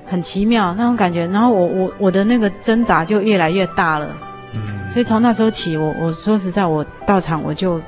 [0.07, 1.27] 很奇妙那种感觉。
[1.29, 4.14] 然后我我我的那个挣扎就越来越大了，
[4.92, 7.81] 所以从那时候起，我我说实在，我到场我就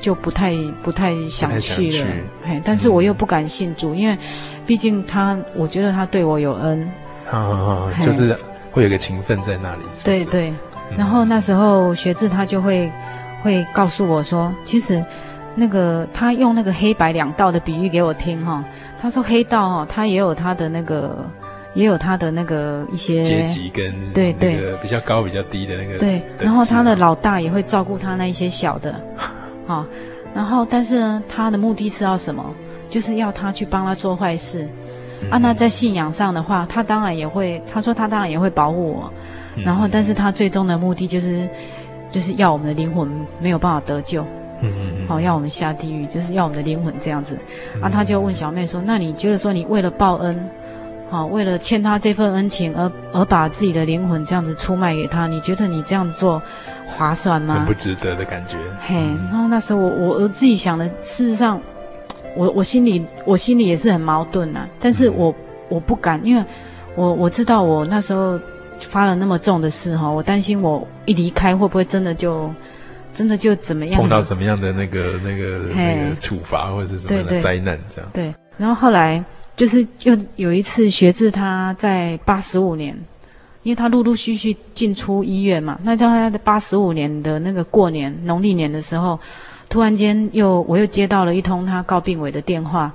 [0.00, 2.06] 就不太不太想去了，
[2.44, 4.16] 嘿，但是我又不敢信主，因为
[4.64, 6.90] 毕竟他，我觉得他对我有恩，
[8.04, 8.36] 就是
[8.70, 10.52] 会有个情分在那里，对对。
[10.96, 12.90] 然后那时候学智他就会。
[13.42, 15.04] 会告诉我说，其实，
[15.54, 18.64] 那个他用那个黑白两道的比喻给我听哈。
[18.98, 21.26] 他说黑道哈，他也有他的那个，
[21.74, 26.22] 也有他的那个一些阶级跟对对比较高比较低的那个对。
[26.38, 28.98] 然后他的老大也会照顾他那一些小的，
[29.68, 29.84] 好。
[30.34, 32.42] 然后但是呢，他的目的是要什么？
[32.88, 34.66] 就是要他去帮他做坏事。
[35.30, 37.62] 啊，那在信仰上的话，他当然也会。
[37.72, 39.12] 他说他当然也会保护我。
[39.64, 41.48] 然后，但是他最终的目的就是。
[42.10, 43.10] 就是要我们的灵魂
[43.40, 44.22] 没有办法得救，
[44.62, 47.36] 嗯嗯嗯，好，要我们下地狱，就是要我们的灵魂这样子。
[47.74, 50.48] 嗯、啊，他就问小妹说：“那你觉得说你为了报恩，
[51.10, 56.40] 好，为了欠他这份恩情而而把自己的灵魂这样子出卖给他，你觉得你这样做
[56.86, 58.56] 划算吗？”很不值得的感觉。
[58.86, 58.94] 嘿，
[59.28, 61.60] 然后那时候我我我自己想的，事实上，
[62.36, 65.34] 我我心里我心里也是很矛盾呐、啊，但是我
[65.68, 66.44] 我不敢，因为
[66.94, 68.40] 我我知道我那时候。
[68.90, 72.52] 发了那么重的事哈，我担心我一离开会不会真的就，
[73.12, 74.00] 真的就怎么样？
[74.00, 78.10] 碰到什么样的那个那个那个处罚或者是什么样的灾难这样？
[78.12, 82.94] 对，然后后来就是又有一次学志他在八十五年，
[83.62, 89.18] 因为他陆陆续续进出医院嘛，那在他的八十五年的那个过年农历年的时候，
[89.74, 92.92] 突然间又我又接到了一通他告病危的电话，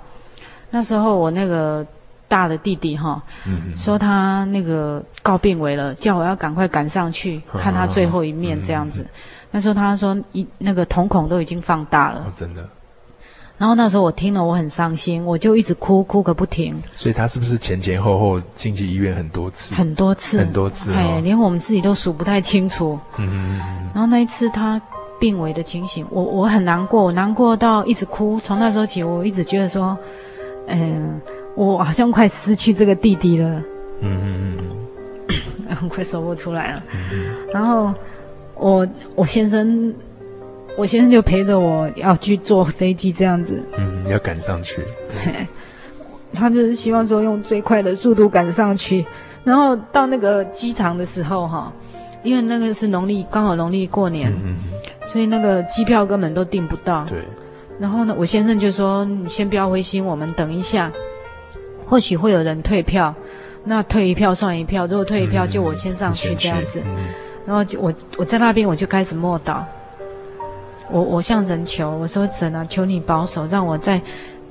[0.71, 1.85] 那时候我那个。
[2.29, 3.19] 大的弟弟哈，
[3.75, 9.03] 说他那个告病危了，叫我要赶快赶上去看他最后一面这样子。
[9.49, 12.69] 那时候他说一那个瞳孔都已经放大了，真的。
[13.57, 16.79] 然后那时候我听了我很伤心，我就一直哭哭个不停。
[16.93, 19.73] 所以他是不是前前后后进去医院很多次？
[19.73, 22.99] 很多次，很多次，哎，连我们自己都数不太清楚。
[23.17, 23.57] 嗯。
[23.91, 24.79] 然后那一次他
[25.19, 28.39] 病危的情形，我我很难过，我难过到一直哭。
[28.43, 29.97] 从那时候起，我一直觉得说，
[30.67, 31.19] 嗯。
[31.55, 33.61] 我好像快失去这个弟弟了，
[33.99, 34.57] 嗯嗯
[35.27, 35.35] 嗯，
[35.75, 36.83] 很快说不出来了。
[37.51, 37.93] 然后
[38.55, 39.93] 我我先生，
[40.77, 44.85] 我先生就陪着我要去坐飞机这样子，嗯，要赶上去。
[46.31, 49.05] 他就是希望说用最快的速度赶上去，
[49.43, 51.73] 然后到那个机场的时候哈，
[52.23, 54.55] 因为那个是农历刚好农历过年，嗯，
[55.11, 57.05] 所以那个机票根本都订不到。
[57.09, 57.23] 对。
[57.79, 60.91] 然后呢，我先生就说：“你先不要灰心，我们等一下。”
[61.87, 63.15] 或许会有人退票，
[63.63, 64.85] 那退一票算一票。
[64.85, 66.83] 如果退一票，就我先上去这样子。
[66.85, 66.95] 嗯、
[67.47, 69.63] 然后就我我在那边我就开始默祷，
[70.91, 73.99] 我我向神求，我说神啊，求你保守，让我在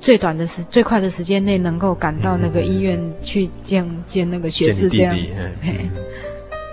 [0.01, 5.15] 最短的时最快的时间内能够赶到那个医院去见、嗯、见那个学智这样。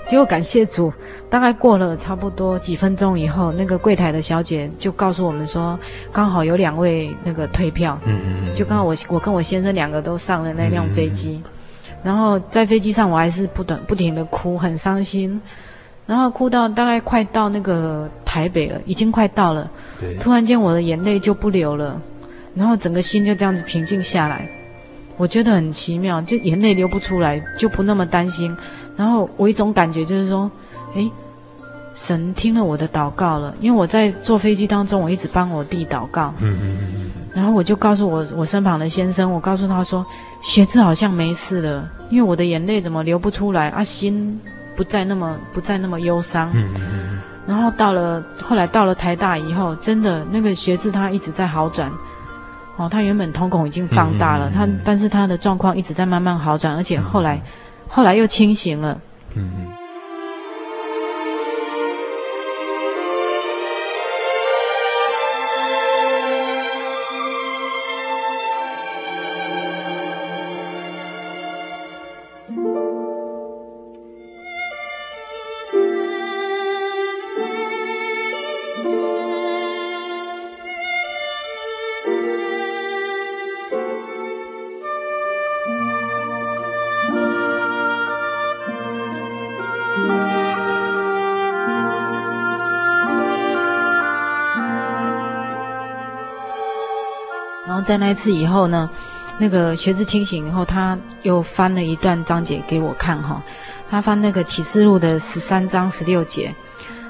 [0.07, 0.93] 结果感谢主，
[1.29, 5.79] 大概过了差不多几分钟以后，那个柜台的小姐就告诉我们说，
[6.13, 11.43] 刚好有两位那个退票，嗯嗯嗯，就刚好我我跟我先生两个都上了那辆飞机，
[12.05, 15.43] 然后在飞机上我还是不断不停的哭，很伤心。
[16.07, 19.69] 然后哭到大概快到那个台北了，已经快到了。
[20.21, 22.01] 突然间我的眼泪就不流了，
[22.55, 24.49] 然后整个心就这样子平静下来。
[25.17, 28.57] 我觉得很奇妙，就眼泪流不出来，就不那么担心。
[28.97, 30.51] 然后我一种感觉就是说，
[30.95, 31.11] 诶，
[31.95, 36.33] 神听了我的祷告了，因为我在坐飞机当中，我一直帮我弟祷告。
[36.39, 37.11] 嗯嗯嗯嗯。
[37.35, 40.05] 然后我就告诉我我身旁的先生，我告诉他说，
[40.41, 43.85] 学志好像没事了，因为我的眼泪怎么流不出来啊？
[43.85, 44.41] 心。
[44.77, 51.91] 不再那么不再那么忧伤，嗯嗯嗯，然后到了后来到了台大以后，真的那个学志他一直在好转，
[52.77, 57.41] 哦，他原本瞳孔已经放大了，嗯嗯嗯，他但是他的状况一直在慢慢好转，而且后来，
[57.89, 59.01] 后来又清醒了，
[59.35, 59.66] 嗯
[97.87, 98.91] 在那一次以后呢，
[99.39, 103.41] 那个学子清醒以后，他又翻了一段章节给我看哈。
[103.89, 106.53] 他翻那个启示录的十三章十六节，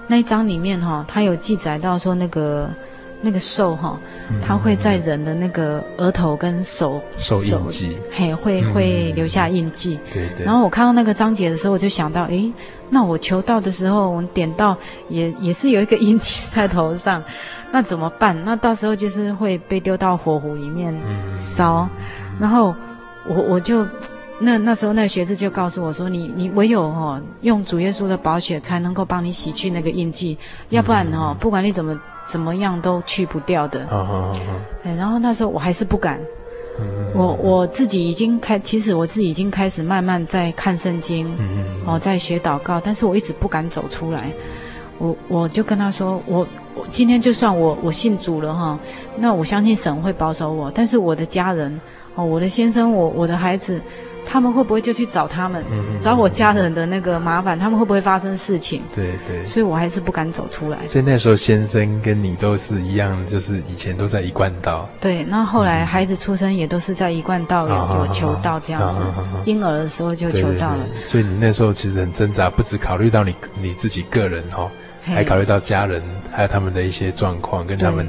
[0.07, 2.69] 那一章里面哈，他有记载到说那个
[3.21, 3.99] 那个兽哈，
[4.47, 9.99] 它会在人的那个额头跟手手印记，嘿，会会留下印记。
[10.13, 10.45] 对对。
[10.45, 12.53] 然后我看到那个章节的时候，我就想到，诶，
[12.91, 14.77] 那我求道的时候，我点到
[15.09, 17.23] 也也是有一个印记在头上。
[17.73, 18.35] 那怎么办？
[18.45, 20.97] 那到时候就是会被丢到火湖里面
[21.37, 22.75] 烧，嗯、然后
[23.29, 23.87] 我我就
[24.39, 30.39] 那那时候那个学子就告诉我说：“你你唯有哦用主耶稣的宝血才能够帮你洗去那个印记，
[30.71, 33.87] 要不然哦不管你怎么怎么样都去不掉的。
[33.91, 34.41] 嗯”嗯
[34.85, 36.21] 嗯然后那时候我还是不敢，
[36.81, 44.33] 嗯、我我自己已经开，其实我自己已经开始慢慢在看圣经，嗯、哦在学祷告，但是我一直不敢走出来。
[44.99, 46.47] 我我就跟他说我。
[46.79, 48.79] 我今天就算我我信主了哈，
[49.17, 50.71] 那我相信神会保守我。
[50.75, 51.81] 但是我的家人
[52.15, 53.81] 哦，我的先生，我我的孩子，
[54.27, 57.59] 他们会不会就去找他们，嗯嗯、找我家人的那个麻烦？
[57.59, 58.83] 他们会不会发生事情？
[58.95, 59.47] 对对。
[59.47, 60.87] 所以我还是不敢走出来。
[60.87, 64.89] 所以那时候先生跟你都是一样，就是以前都在一贯道。
[65.01, 69.01] 对，那后来孩子出生也都是在一贯道有、嗯、有求道这样子，
[69.45, 70.85] 婴儿的时候就求道了。
[70.85, 74.69] 对对对，所以你那时候其实很挣扎，不只考虑到你你自己个人哈。
[75.09, 76.03] 还考虑到家人，
[76.33, 78.05] 还有他们的一些状况，跟他们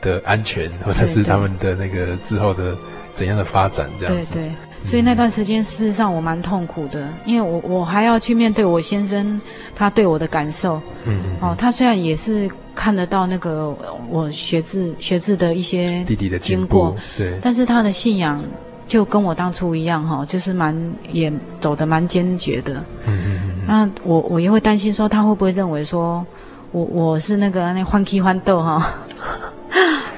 [0.00, 2.76] 的安全，或者是他们的那个之后的
[3.14, 4.32] 怎样的发展，这样子。
[4.34, 4.52] 对对，
[4.84, 9.40] 所以那段时间事实上我蛮痛苦的，因为我我还要去面对我先生
[9.74, 10.76] 他对我的感受。
[11.04, 11.36] 嗯嗯。
[11.40, 13.76] 哦，他虽然也是看得到那个
[14.08, 18.42] 我学字学字的一些弟弟的经过，对，但是他的信仰
[18.88, 20.76] 就跟我当初一样哈，就是蛮
[21.12, 22.74] 也走得蛮坚决的。
[23.06, 23.64] 嗯嗯嗯。
[23.66, 26.26] 那我我也会担心说他会不会认为说
[26.72, 28.94] 我我是那个那欢喜欢斗哈，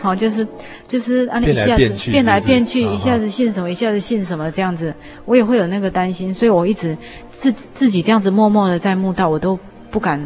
[0.05, 0.47] 好就是
[0.87, 4.95] 就是啊，你一下子变来变去，一下子信什么，一下子信什么这样子，
[5.25, 6.97] 我也会有那个担心，所以我一直
[7.33, 9.59] 自自己这样子默默的在慕道，我都
[9.91, 10.25] 不敢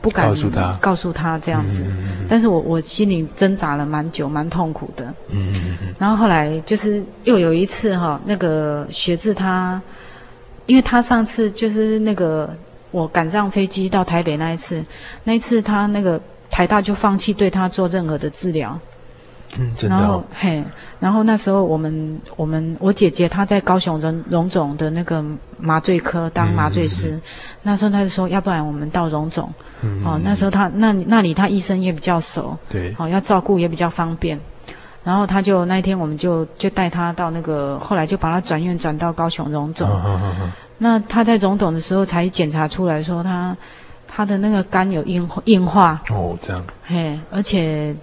[0.00, 1.84] 不敢告诉他告诉他这样子，
[2.28, 5.04] 但是我我心里挣扎了蛮久，蛮痛苦的。
[5.30, 5.94] 嗯嗯嗯。
[5.98, 9.80] 然后后来就是又有一次哈，那个学志他。
[10.66, 12.48] 因为他上次就是那个
[12.90, 14.82] 我赶上飞机到台北那一次，
[15.22, 16.18] 那一次他那个
[16.50, 18.80] 台大就放弃对他做任何的治疗，
[19.58, 20.00] 嗯，真的哦。
[20.00, 20.64] 然后嘿，
[21.00, 25.24] 然后那时候我们我们我姐姐她在高雄荣荣总的那个
[25.58, 27.22] 麻醉科当麻醉师，嗯嗯嗯，
[27.62, 29.52] 那时候她就说，要不然我们到荣总，
[29.82, 34.38] 嗯，那时候她那那里她医生也比较熟，对，哦，要照顾也比较方便。
[35.04, 39.86] 然后他就那一天，我们就就带他到那个，后来就把他转院转到高雄荣总。
[39.86, 40.48] Oh, oh, oh, oh.
[40.78, 43.54] 那他在荣总的时候才检查出来说他
[44.08, 46.02] 他的那个肝有硬硬化。
[46.08, 46.64] 哦，oh, 这样。
[46.86, 47.94] 嘿，而且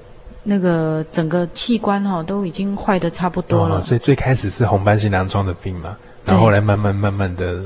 [0.44, 3.78] 那个整个器官哈、哦、都已经坏的差不多了。
[3.78, 7.62] Oh, 所以最开始是红斑性狼疮的病嘛，然后后来慢慢慢慢的。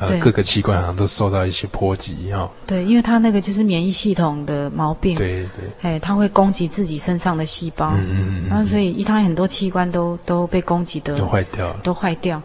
[0.00, 2.48] 呃，各个器官好像都受到一些波及哈。
[2.64, 5.18] 对，因为他那个就是免疫系统的毛病。
[5.18, 5.68] 对对。
[5.82, 7.90] 哎，他会攻击自己身上的细胞。
[7.96, 8.48] 嗯嗯嗯。
[8.48, 11.18] 然后所以，他很多器官都都被攻击的。
[11.18, 11.72] 都坏掉。
[11.82, 12.40] 都坏掉。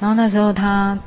[0.00, 0.98] 然后那时候他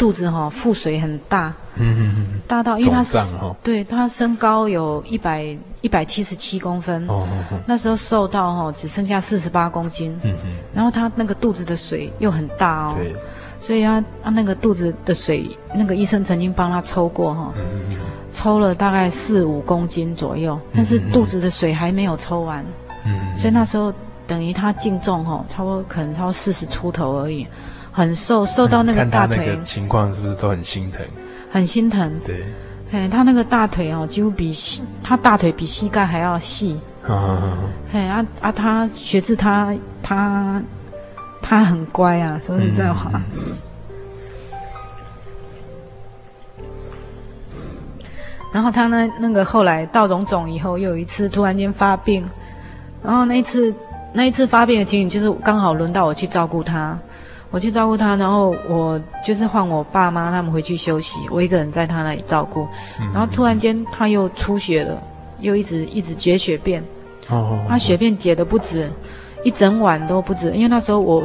[0.00, 1.54] 肚子哈腹水很大。
[1.76, 2.40] 嗯嗯嗯。
[2.48, 3.18] 大到因为他是。
[3.62, 7.08] 对，他身高有一百一百七十七公分。
[7.08, 7.60] 哦哦哦。
[7.66, 10.18] 那时候瘦到哈只剩下四十八公斤。
[10.24, 10.56] 嗯嗯。
[10.74, 12.94] 然后他那个肚子的水又很大哦。
[12.96, 13.14] 对。
[13.60, 17.52] 所以他他那个肚子的水，那个医生曾经帮他抽过哈，
[18.32, 22.64] 抽了大概四五公斤左右，但是肚子的水还没有抽完，
[23.36, 23.92] 所以那时候
[24.26, 27.46] 等于他净重哈，差不多可能超过四十出头而已，
[28.00, 29.36] 很瘦，瘦到那个大腿。
[29.36, 31.06] 看他那个情况是不是都很心疼？
[31.50, 32.12] 很心疼。
[32.24, 32.44] 对，
[32.90, 34.52] 哎，他那个大腿哦，几乎比
[35.02, 36.80] 他大腿比膝盖还要细。
[37.92, 40.62] 嘿啊啊，他学智他他。
[41.42, 43.10] 他很乖啊，说实在话。
[48.52, 52.24] 然后他呢，那个后来到荣总以后，又有一次突然间发病，
[53.02, 53.74] 然后那一次
[54.12, 56.96] 那一次发病的情景，就是刚好轮到我去照顾他，
[57.50, 62.66] 我去照顾他，然后我就是换我爸妈他们回去休息，我一个人在他那里照顾，
[63.12, 65.02] 然后突然间他又出血了，
[65.40, 66.82] 又一直一直结血便，
[67.28, 68.88] 哦，他血便结的不止。
[69.42, 71.24] 一整晚都不止，因为那时候我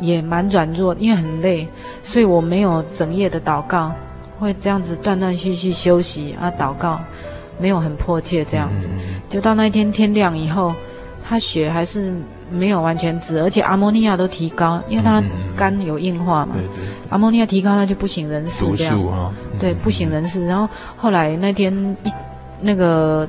[0.00, 1.68] 也蛮软弱，因为很累，
[2.02, 3.92] 所以我没有整夜的祷告，
[4.38, 6.98] 会这样子断断续续休息啊，祷告
[7.58, 8.88] 没有很迫切这样子，
[9.28, 10.74] 就到那一天天亮以后，
[11.30, 12.12] 他血还是
[12.50, 15.22] 没有完全止，而且阿摩尼亚都提高，因为他
[15.56, 16.56] 肝有硬化嘛，
[17.08, 20.44] 阿摩尼亚提高他就不省人事这样，对，不省人事。
[20.44, 21.72] 然后后来那天
[22.02, 22.10] 一
[22.60, 23.28] 那个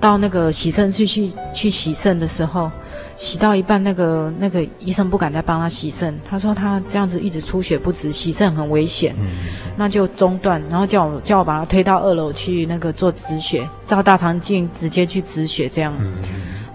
[0.00, 2.70] 到那个洗肾去去去洗肾的时候。
[3.18, 9.28] 洗到一半，那个那个医生不敢再帮他洗肾，他说他这样子一直出血不止，洗肾很危险，嗯、
[9.74, 15.94] 那就中断，然后叫我叫我把他推到二楼去那个做止血，照大肠镜直接去止血这样。
[15.98, 16.12] 嗯、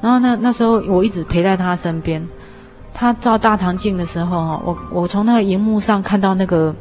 [0.02, 2.22] 然后那那时候我一直陪在他身边，
[2.94, 6.76] 他照大肠镜的时候哈，我我从那个荧幕上看到那个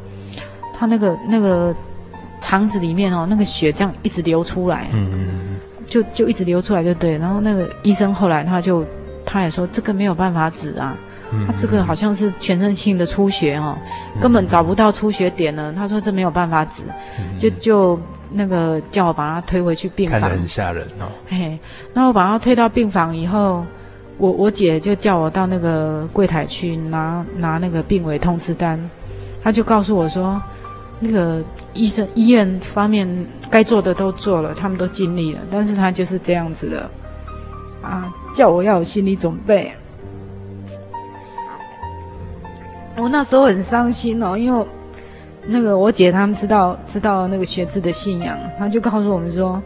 [0.73, 1.75] 他那个那个
[2.41, 8.85] 肠子里面哦，那个血这样一直流出来，嗯、就就一直流出来就对，然后那个医生后来他就。
[9.23, 10.97] 他也说这个没有办法止啊，
[11.45, 13.77] 他这个好像是全身性的出血哦，
[14.19, 15.71] 根本找不到出血点了。
[15.71, 16.81] 他说这没有办法止，
[17.39, 17.99] 就就
[18.31, 20.19] 那个叫我把他推回去病房。
[20.19, 21.11] 看得很吓人哦。
[21.27, 21.57] 嘿，
[21.93, 23.65] 那我把他推到病房以后，
[24.17, 28.79] 我我姐就叫我到那个柜台去拿拿那个病危通知单，
[29.43, 30.41] 他就告诉我说，
[30.99, 33.07] 那个医生医院方面
[33.49, 36.89] 该做的都做了，他们都尽力了，但是他就是这样子的。
[37.81, 39.71] 啊，叫我要有心理准备。
[42.95, 44.65] 我那时候很伤心哦，因为
[45.45, 49.61] 那个我姐他们知道知道那个学智的信仰，他就告诉我们说，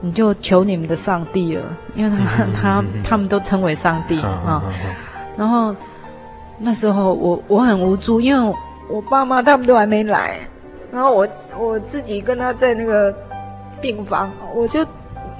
[0.00, 4.62] 你就求你们的上帝了，因为他他他们都称为上帝啊。
[5.36, 5.74] 然后
[6.58, 8.56] 那时候我我很无助，因为
[8.90, 10.36] 我爸妈他们都还没来，
[10.90, 13.14] 然后我我自己跟他在那个
[13.80, 14.86] 病房，我就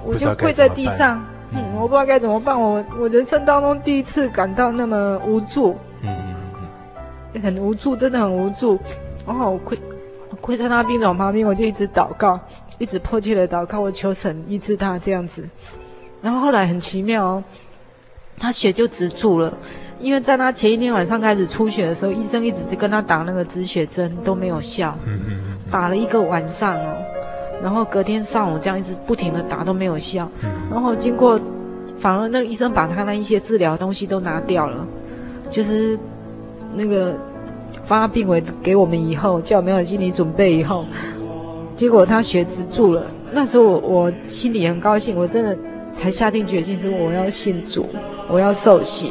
[0.05, 1.23] 我就跪在地上。
[1.55, 2.59] 嗯，我不知道该怎么办。
[2.59, 5.77] 我我人生当中第一次感到那么无助，
[7.43, 8.79] 很无助，真的很无助。
[9.27, 9.79] 然后我跪，
[10.31, 12.39] 我跪在他病床旁边，我就一直祷告，
[12.79, 15.49] 一直迫切的祷告，我求神医治他这样子。
[16.21, 17.45] 然后后来很奇妙哦，
[18.39, 19.53] 他血就止住了，
[20.01, 24.97] 因为在他前一天晚上开始出血的时候，医生一直跟他打那个止血针都没有效，
[25.71, 26.97] 打了一个晚上哦。
[27.63, 30.29] 然后隔天上午这样一直不停的打都没有效，
[30.69, 31.41] 然后经过，
[32.01, 34.85] 反而那个医生把他那一些治疗东西都拿掉了，
[35.49, 35.97] 就是
[36.75, 37.17] 那个
[37.85, 40.85] 发病危给我们以后，叫没有心理准备以后，
[41.75, 43.07] 结果他血止住了。
[43.33, 45.57] 那时候我我心里很高兴，我真的
[45.93, 47.87] 才下定决心说我要信主，
[48.29, 49.11] 我要受洗。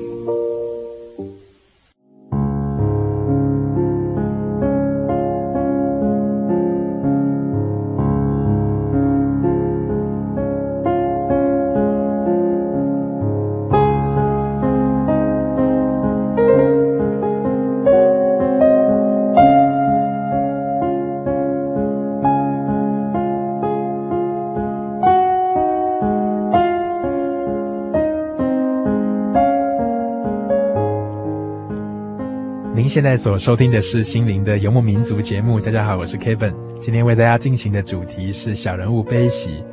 [32.91, 35.61] 现在所收听的是心灵的游牧民族节目。
[35.61, 36.53] 大家好，我是 Kevin。
[36.77, 39.63] 今天为大家进行的主题是小人物悲喜，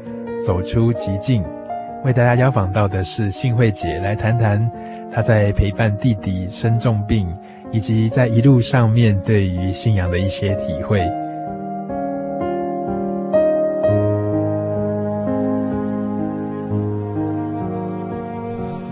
[0.40, 1.44] 走出寂静。
[2.04, 4.70] 为大家邀访到的是幸慧姐，来谈谈
[5.12, 7.28] 她在陪伴弟弟生重病，
[7.72, 11.00] 以及在一路上面对于信仰的一些体会。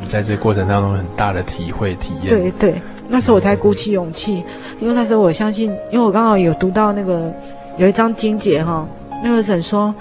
[0.08, 2.30] 在这个过程当中，很大的体会体验。
[2.30, 2.74] 对对。
[3.08, 4.42] 那时候我才鼓起勇气，
[4.80, 7.32] 因为那时候我相信，因为我刚好有读到那个
[7.76, 8.86] 有一章经节哈，
[9.22, 9.94] 那个神说，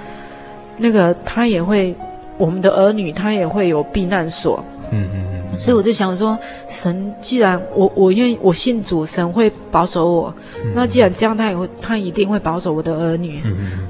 [0.77, 1.95] 那个他也会，
[2.37, 4.63] 我们的儿女他也会有避难所。
[4.91, 5.59] 嗯嗯嗯。
[5.59, 6.37] 所以我就想说，
[6.67, 10.33] 神既然我我愿意我信主，神会保守我，
[10.73, 13.41] 那既然这样，他也会他一定会保守我的儿女，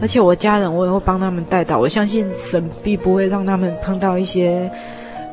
[0.02, 4.70] 而且我家人我也会帮他们带到，我相信神必不会让他们碰到一些。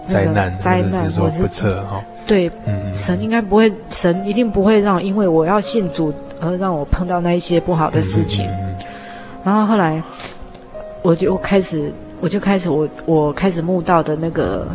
[0.05, 2.03] 灾难，灾难，或者是不测哈。
[2.27, 8.49] 对，嗯、神应该不会，神一定不会让，因为我要信主而让我碰到那一些不好的事情。
[9.45, 10.03] 然后后来，
[11.03, 14.69] 我就开始，我就开始我，我我开始慕道的那个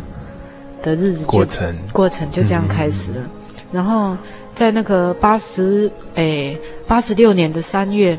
[0.82, 3.20] 的日子过程，过程就这样开始了。
[3.72, 4.16] 然后
[4.54, 8.18] 在那个八十诶八十六年的三月，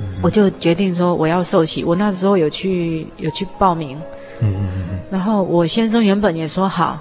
[0.00, 1.84] 嗯、我就决定说我要受洗。
[1.84, 3.98] 我那时候有去有去报名。
[4.40, 7.00] 嗯嗯嗯，然后我先生原本也说好，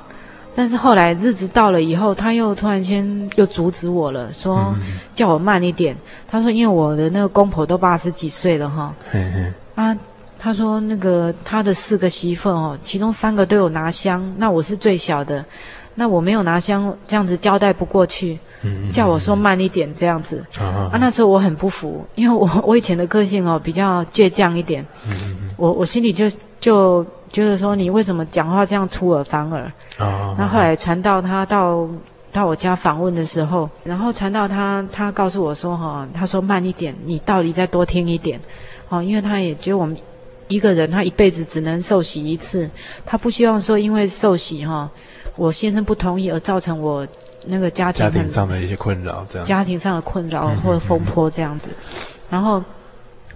[0.55, 4.75] 但是后来日子到了以后，他又突然间又阻止我了，说
[5.15, 5.97] 叫我慢一点。
[6.29, 8.93] 他说因为我的那个公婆都八十几岁了哈，
[9.75, 9.97] 啊，
[10.37, 15.43] 他说那个他的四个媳妇哦，其中三个都有拿香，那我是最小的，
[15.95, 18.37] 那我没有拿香，这样子交代不过去，
[18.91, 20.45] 叫我说慢一点这样子。
[20.59, 24.85] 啊，那时候我很不服，因为我 我以前的个性哦比较倔强一点，
[25.57, 26.25] 我我心里就
[26.63, 27.05] 就。
[27.33, 29.73] 就是说，你为什么讲话这样出尔反尔？
[29.97, 30.35] 哦。
[30.37, 31.89] 那后来传到他到
[32.31, 38.39] 到我家访问的时候，然后传到他他告诉我说：“哈，他说慢一点，你道理再多听一点。”
[38.87, 39.97] 哦，因为他也觉得我们
[40.47, 42.69] 一个人他一辈子只能受洗一次，
[43.03, 44.87] 他不希望说因为受洗哈，
[45.35, 47.07] 我先生不同意而造成我
[47.47, 51.69] 那个家庭家庭上的一些困扰，这样家庭上的困扰或者风波这样子，
[52.29, 52.63] 然后。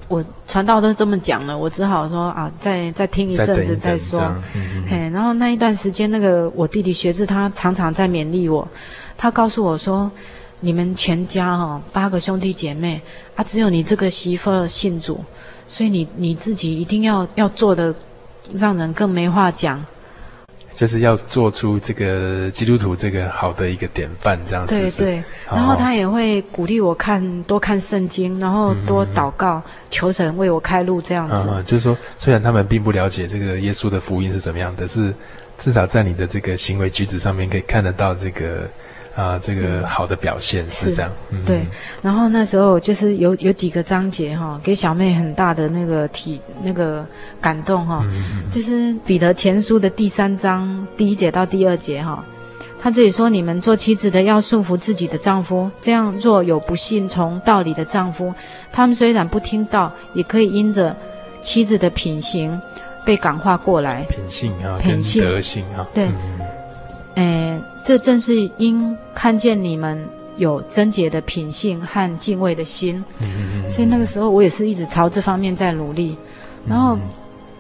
[0.08, 4.22] 我传道都这么讲了，我只好说啊，再再听一阵子再说。
[4.56, 8.66] 嗯、嘿，然后那一段时间，那个我弟弟学志他常常在勉励我，
[9.18, 10.10] 他告诉我说
[10.62, 13.02] ：“你们全家哈、哦、八个兄弟姐妹
[13.36, 15.20] 啊，只有你这个媳妇信主，
[15.68, 17.94] 所以你你自己一定要要做的，
[18.54, 19.84] 让人更没话讲。”
[20.78, 24.78] 就是要做出这个基督徒这个好的一个典范，这样子。
[24.78, 31.50] 对对，然后他也会鼓励我看多看圣经，然后多祷告，嗯、求神为我开路，这样子。
[31.50, 35.12] 嗯，就是说，虽然他们并不了解这个耶稣的福音是怎么样的，是
[35.58, 38.70] 至少在你的这个行为举止上面可以看得到这个。
[39.18, 41.66] 啊，这个好的表现是这样，嗯、对。
[42.04, 47.04] 然后那时候就是有有几个章节哈，给小妹很大的那个体那个
[47.42, 52.24] 感动哈，嗯、就是彼得前书的第三章第一节到第二节哈，
[52.80, 58.32] 他这里说：你们做妻子的要顺服自己的丈夫，这样若有不信从道理的丈夫，
[58.72, 60.96] 他们虽然不听道，也可以因着
[61.42, 62.62] 妻子的品行
[63.04, 64.04] 被感化过来。
[64.10, 66.06] 品性啊，品性德性啊，对。
[66.06, 66.40] 嗯
[67.18, 69.98] 诶，这正是因看见你们
[70.36, 76.18] 有贞洁的品性和敬畏的心，嗯嗯嗯，所以那个时候我也是一直朝这方面在努力。
[76.68, 76.98] 然后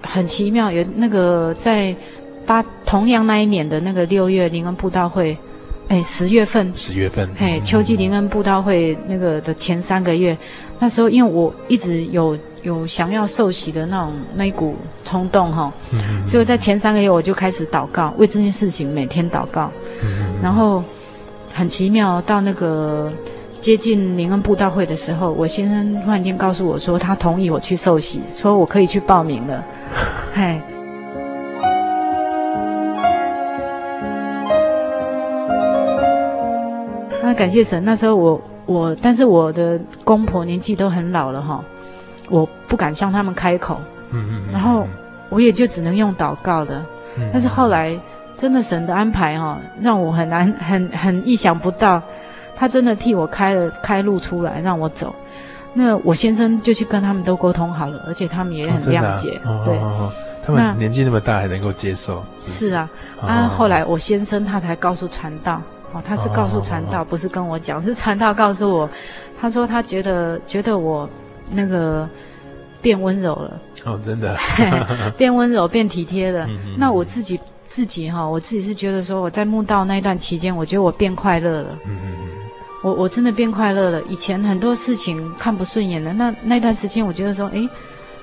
[0.01, 1.95] 很奇妙，有那个在
[2.45, 5.38] 八同样那一年的那个六月灵恩布道会，
[5.88, 10.38] 哎，十月份，十月份，哎，秋季灵恩布道会那个的前三个月，
[10.78, 15.72] 那时候因为我一直有有想要受洗的那种那一股冲动哈，
[16.28, 19.72] 所以在前三个月我就开始祷告，为这件事情每天祷告，
[20.41, 20.84] 然后
[21.53, 23.12] 很奇妙，到那个。
[23.60, 29.66] 接近灵恩布道会的时候，我先生突然间告诉我说，他同意我去受洗，说我可以去报名了。
[30.32, 30.62] 嘿，
[37.24, 37.84] 那感谢神。
[37.84, 41.62] 那时候我我，但是我的公婆年纪都很老了哈，
[42.30, 43.82] 我不敢向他们开口。
[44.11, 44.43] 嗯嗯。
[44.51, 44.88] 然后
[45.30, 46.84] 我也就只能用祷告的。
[47.34, 47.99] 但是后来
[48.38, 52.01] 真的神的安排哈，让我很难很很意想不到。
[52.55, 55.13] 他真的替我开了开路出来，让我走。
[55.73, 59.39] 那我先生就去跟他们都沟通好了，而且他们也很谅解。
[59.45, 60.11] 哦啊、对、哦，
[60.43, 62.23] 他们年纪那么大还能够接受。
[62.39, 62.89] 是，是，是啊，
[63.21, 65.61] 哦、啊，后来我先生他才告诉传道，
[65.91, 68.89] 哦，他是告诉传道，哦、不是跟我讲，是传道告诉我。
[69.39, 71.07] 他说他觉得觉得我
[71.52, 72.08] 那个
[72.82, 73.60] 变温柔了。
[73.86, 74.38] 哦，真的，
[75.18, 76.45] 变温柔变体贴了。
[76.48, 81.78] 嗯、那我自己自己哈，我自己是觉得说我在墓道那一段期间，我觉得我变快乐了。
[81.86, 82.14] 嗯嗯。
[82.84, 84.02] 我我真的变快乐了。
[84.04, 87.68] 以前很多事情看不顺眼的，那那段时间我觉得说，哎，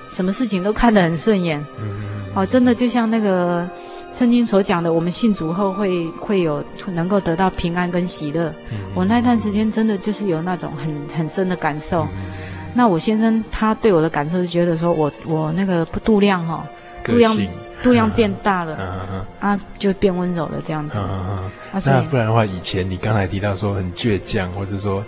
[0.09, 1.59] 什么事情都看得很顺眼。
[1.79, 2.31] 嗯嗯嗯。
[2.35, 3.67] 哦，真的就像那个
[4.11, 6.63] 圣经所讲的，我们信主后会会有
[6.93, 8.53] 能够得到平安跟喜乐。
[8.71, 8.77] 嗯。
[8.95, 12.03] 我那段时间真的就是有那种很很深的感受。
[12.03, 12.09] 嗯。
[12.75, 16.63] 那我先生他对我的感受是觉得说我我那个度量哈，
[17.03, 17.35] 度量。
[17.83, 18.75] 度量变大了，
[19.39, 20.99] 啊，就变温柔了，这样子。
[21.85, 25.03] 那不然的话，以前你刚才提到说很倔强，或者说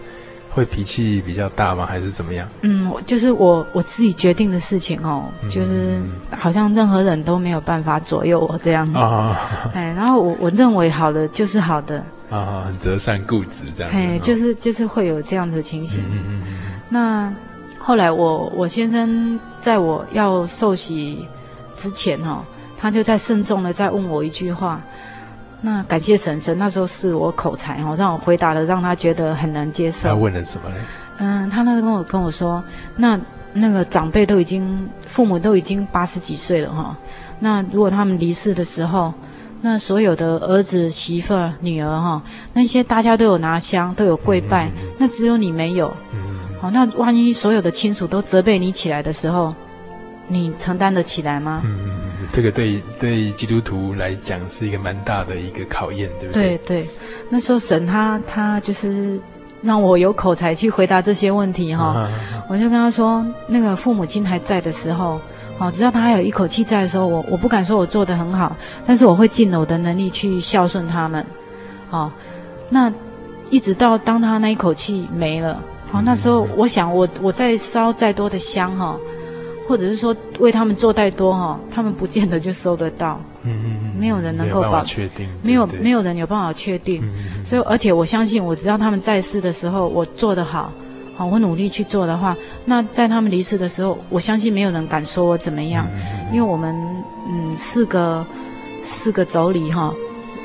[0.51, 1.87] 会脾气比较大吗？
[1.87, 2.47] 还是怎么样？
[2.61, 5.99] 嗯，就是我我自己决定的事情哦，就是
[6.37, 8.91] 好像任何人都没有办法左右我这样。
[8.93, 9.39] 啊，
[9.73, 12.03] 哎，然后我我认为好的就是好的。
[12.29, 13.91] 啊，很择善固执这样。
[13.91, 16.03] 哎，就是就是会有这样子的情形。
[16.03, 16.57] 嗯嗯嗯。
[16.89, 17.33] 那
[17.87, 21.25] 后来我我先生在我要受洗
[21.77, 22.43] 之前哦。
[22.77, 24.81] 他就在慎重的再问我一句话，
[25.61, 30.09] 那感谢神神那时候是我口才哦，让我回答了，让他觉得很难接受。
[30.09, 30.75] 他问了什么呢？
[31.19, 32.61] 嗯，他那时候跟我跟我说，
[32.97, 33.17] 那
[33.53, 36.95] 那个长辈都已经父母都已经八十几岁了哈，
[37.39, 39.11] 那如果他们离世的时候，
[39.61, 42.21] 那所有的儿子媳妇儿女儿哈，
[42.53, 45.91] 那些大家都有拿香都有跪拜，嗯嗯嗯，那只有你没有。
[46.59, 49.53] 好，那万一所有的亲属都责备你起来的时候，
[50.27, 51.61] 你承担得起来吗？
[51.65, 51.89] 嗯嗯
[52.21, 52.27] 嗯。
[52.33, 56.57] 这个对对基督徒来讲是一个蛮大的一个考验，对不对？
[56.57, 56.89] 对对，
[57.29, 59.17] 那时候神他他就是
[59.61, 65.21] 让我有口才去回答这些问题哈，啊、哈哈我就跟他说，那个父母亲还在的时候，
[65.57, 68.53] 哦，只要他还有一口气在的时候，我我不敢说我做得很好，
[68.85, 71.25] 但是我会尽了我的能力去孝顺他们，
[71.91, 72.11] 哦，
[72.69, 72.91] 那
[73.49, 78.97] 一直到当他那一口气没了，哦，那时候我想我我再烧再多的香哈。
[79.67, 83.19] 或者是说为他们做太多哈，他们不见得就收得到。
[83.43, 87.03] 嗯嗯嗯，没有人能够保确定，没有没有人有办法确定。
[87.43, 90.71] 所以而且我相信，我只要他们在世的时候我做得好，
[91.17, 92.33] 好我努力去做的话，
[92.63, 95.85] 那在他们离世的时候，我相信没有人敢说我怎么样，
[96.31, 96.73] 因为我们
[97.27, 98.25] 嗯四个
[98.85, 99.93] 四个妯娌哈。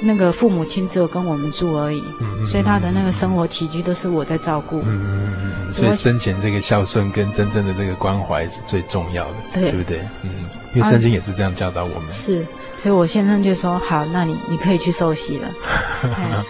[0.02, 4.80] 那个父母亲只有跟我们住而已，嗯、所以他的那个生活起居都是我在照顾。
[4.80, 5.34] 嗯嗯
[5.66, 10.00] 嗯，所以生前这个孝顺跟真正的这个关怀是最重要的，对，对不对？
[10.22, 10.30] 嗯，
[10.74, 12.08] 因为圣经也是这样教导我们。
[12.08, 12.44] 啊、是，
[12.76, 15.48] 所以我先生就说：“好，那你你可以去受洗了。”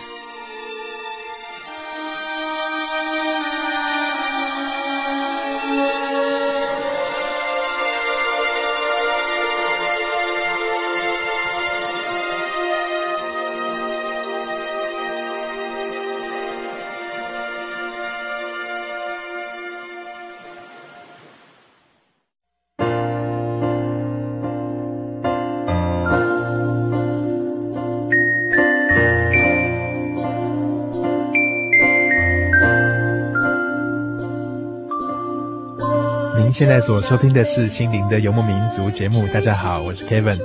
[36.62, 39.26] 现在所收听的是《心灵的游牧民族》节目。
[39.34, 40.38] 大家好，我是 Kevin。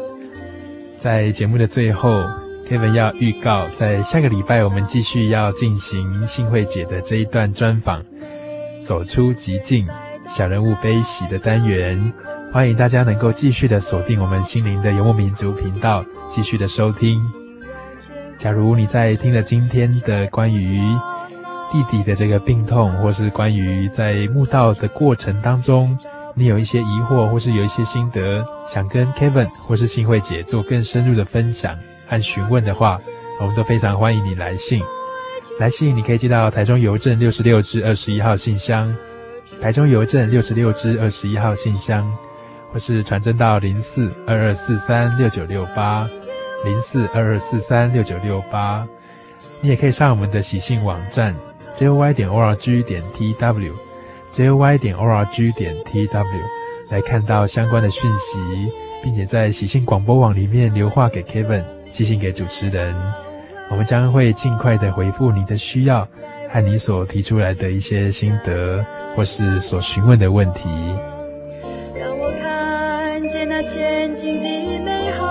[0.97, 2.23] 在节目的最后
[2.67, 8.03] ，Kevin 要预告，在下个礼拜我们继续要进行幸慧姐的这一段专访，
[8.83, 9.87] 走出极境，
[10.27, 12.11] 小人物悲喜的单元。
[12.51, 17.21] 欢迎大家能够继续的锁定我们《心灵的游牧民族》频道，继续的收听。
[18.39, 20.81] 假如你在听了今天的关于
[21.71, 25.97] 弟弟的这个病痛，或是关于在墓道的过程当中，
[26.33, 32.99] 你有一些疑惑，或是有一些心得，想跟 Kevin 或是新慧姐做更深入的分享和询问的话，
[33.41, 34.81] 我们都非常欢迎你来信。
[35.59, 38.95] 来信你可以寄到台中邮政六十六支二十一号信箱，
[39.61, 42.07] 台中邮政六十六支二十一号信箱，
[42.71, 46.07] 或是传真到零四二二四三六九六八
[46.63, 48.87] 零四二二四三六九六八。
[49.61, 51.35] 你也可以上我们的喜信网站
[51.77, 53.71] joy 点 org 点 tw
[54.31, 56.25] joy 点 org 点 tw
[56.89, 58.39] 来看到相关的讯息，
[59.03, 62.95] 并且在喜信广播网里面留话给 Kevin，寄信给主持人，
[63.69, 66.07] 我们将会尽快的回复你的需要
[66.49, 68.83] 和你所提出来的一些心得
[69.15, 70.69] 或是所询问的问题。
[71.93, 75.25] 让我看见那前进的美好，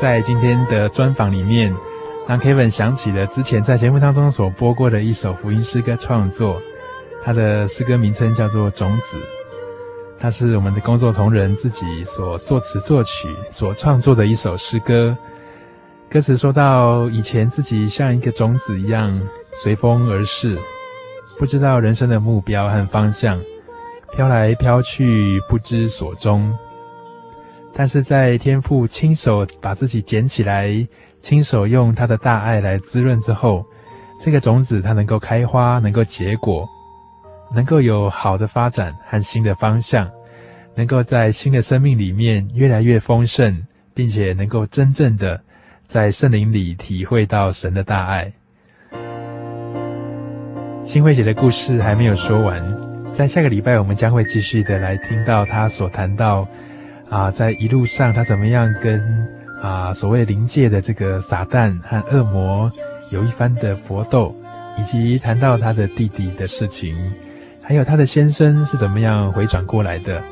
[0.00, 1.74] 在今天的专访里面。
[2.26, 6.62] 让 Kevin 想起了之前在节目当中所播过的一首福音诗歌创作，
[7.22, 9.18] 他的诗歌名称叫做《种子》，
[10.18, 15.16] 它是我们的工作同仁自己所作词作曲所创作的一首诗歌。
[16.08, 20.56] 歌词说到以前自己像一个种子一样随风而逝，
[21.36, 23.38] 不知道人生的目标和方向，
[24.12, 26.52] 飘来飘去不知所终，
[27.74, 30.86] 但是在天父亲手把自己捡起来。
[31.22, 33.62] 亲手用他的大爱来滋润之后，
[34.18, 36.66] 这个种子它能够开花，能够结果，
[37.54, 40.10] 能够有好的发展和新的方向，
[40.74, 43.62] 能够在新的生命里面越来越丰盛，
[43.92, 45.38] 并且能够真正的
[45.84, 48.32] 在圣灵里体会到神的大爱。
[50.82, 56.48] 新慧姐的故事还没有说完，在下个礼拜我们将会继续的来听到她所谈到
[57.10, 59.28] 啊，在一路上他怎么样跟。
[59.62, 62.66] 啊，所谓灵界的这个撒旦和恶魔
[63.10, 64.34] 有一番的搏斗，
[64.78, 66.96] 以及谈到他的弟弟的事情，
[67.60, 70.24] 还有他的先生是怎么样回转过来的，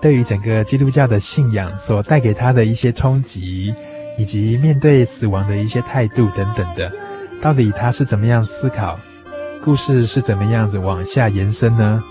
[0.00, 3.74] 对于整个基督教的信仰所带给他的一些冲击，
[4.16, 6.90] 以及面对死亡的一些态度等等的，
[7.42, 8.98] 到底他是怎么样思考？
[9.62, 12.02] 故事是怎么样子往下延伸呢？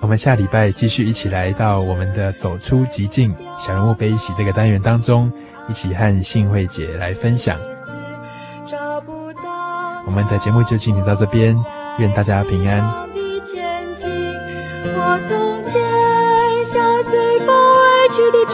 [0.00, 5.30] 我们下礼拜继续一起来到我们的走出极境小人物悲喜这个单元当中。
[5.68, 7.56] 一起和幸慧姐来分享。
[10.04, 11.56] 我们的节目就进行到这边，
[11.98, 12.80] 愿大家平安。
[14.82, 15.80] 我从前
[16.64, 18.44] 像随风而去的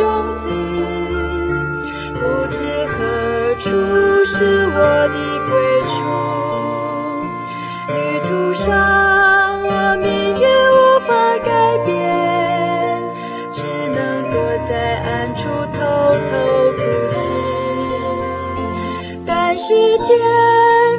[19.68, 20.06] 是天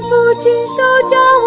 [0.10, 1.47] 父亲手将我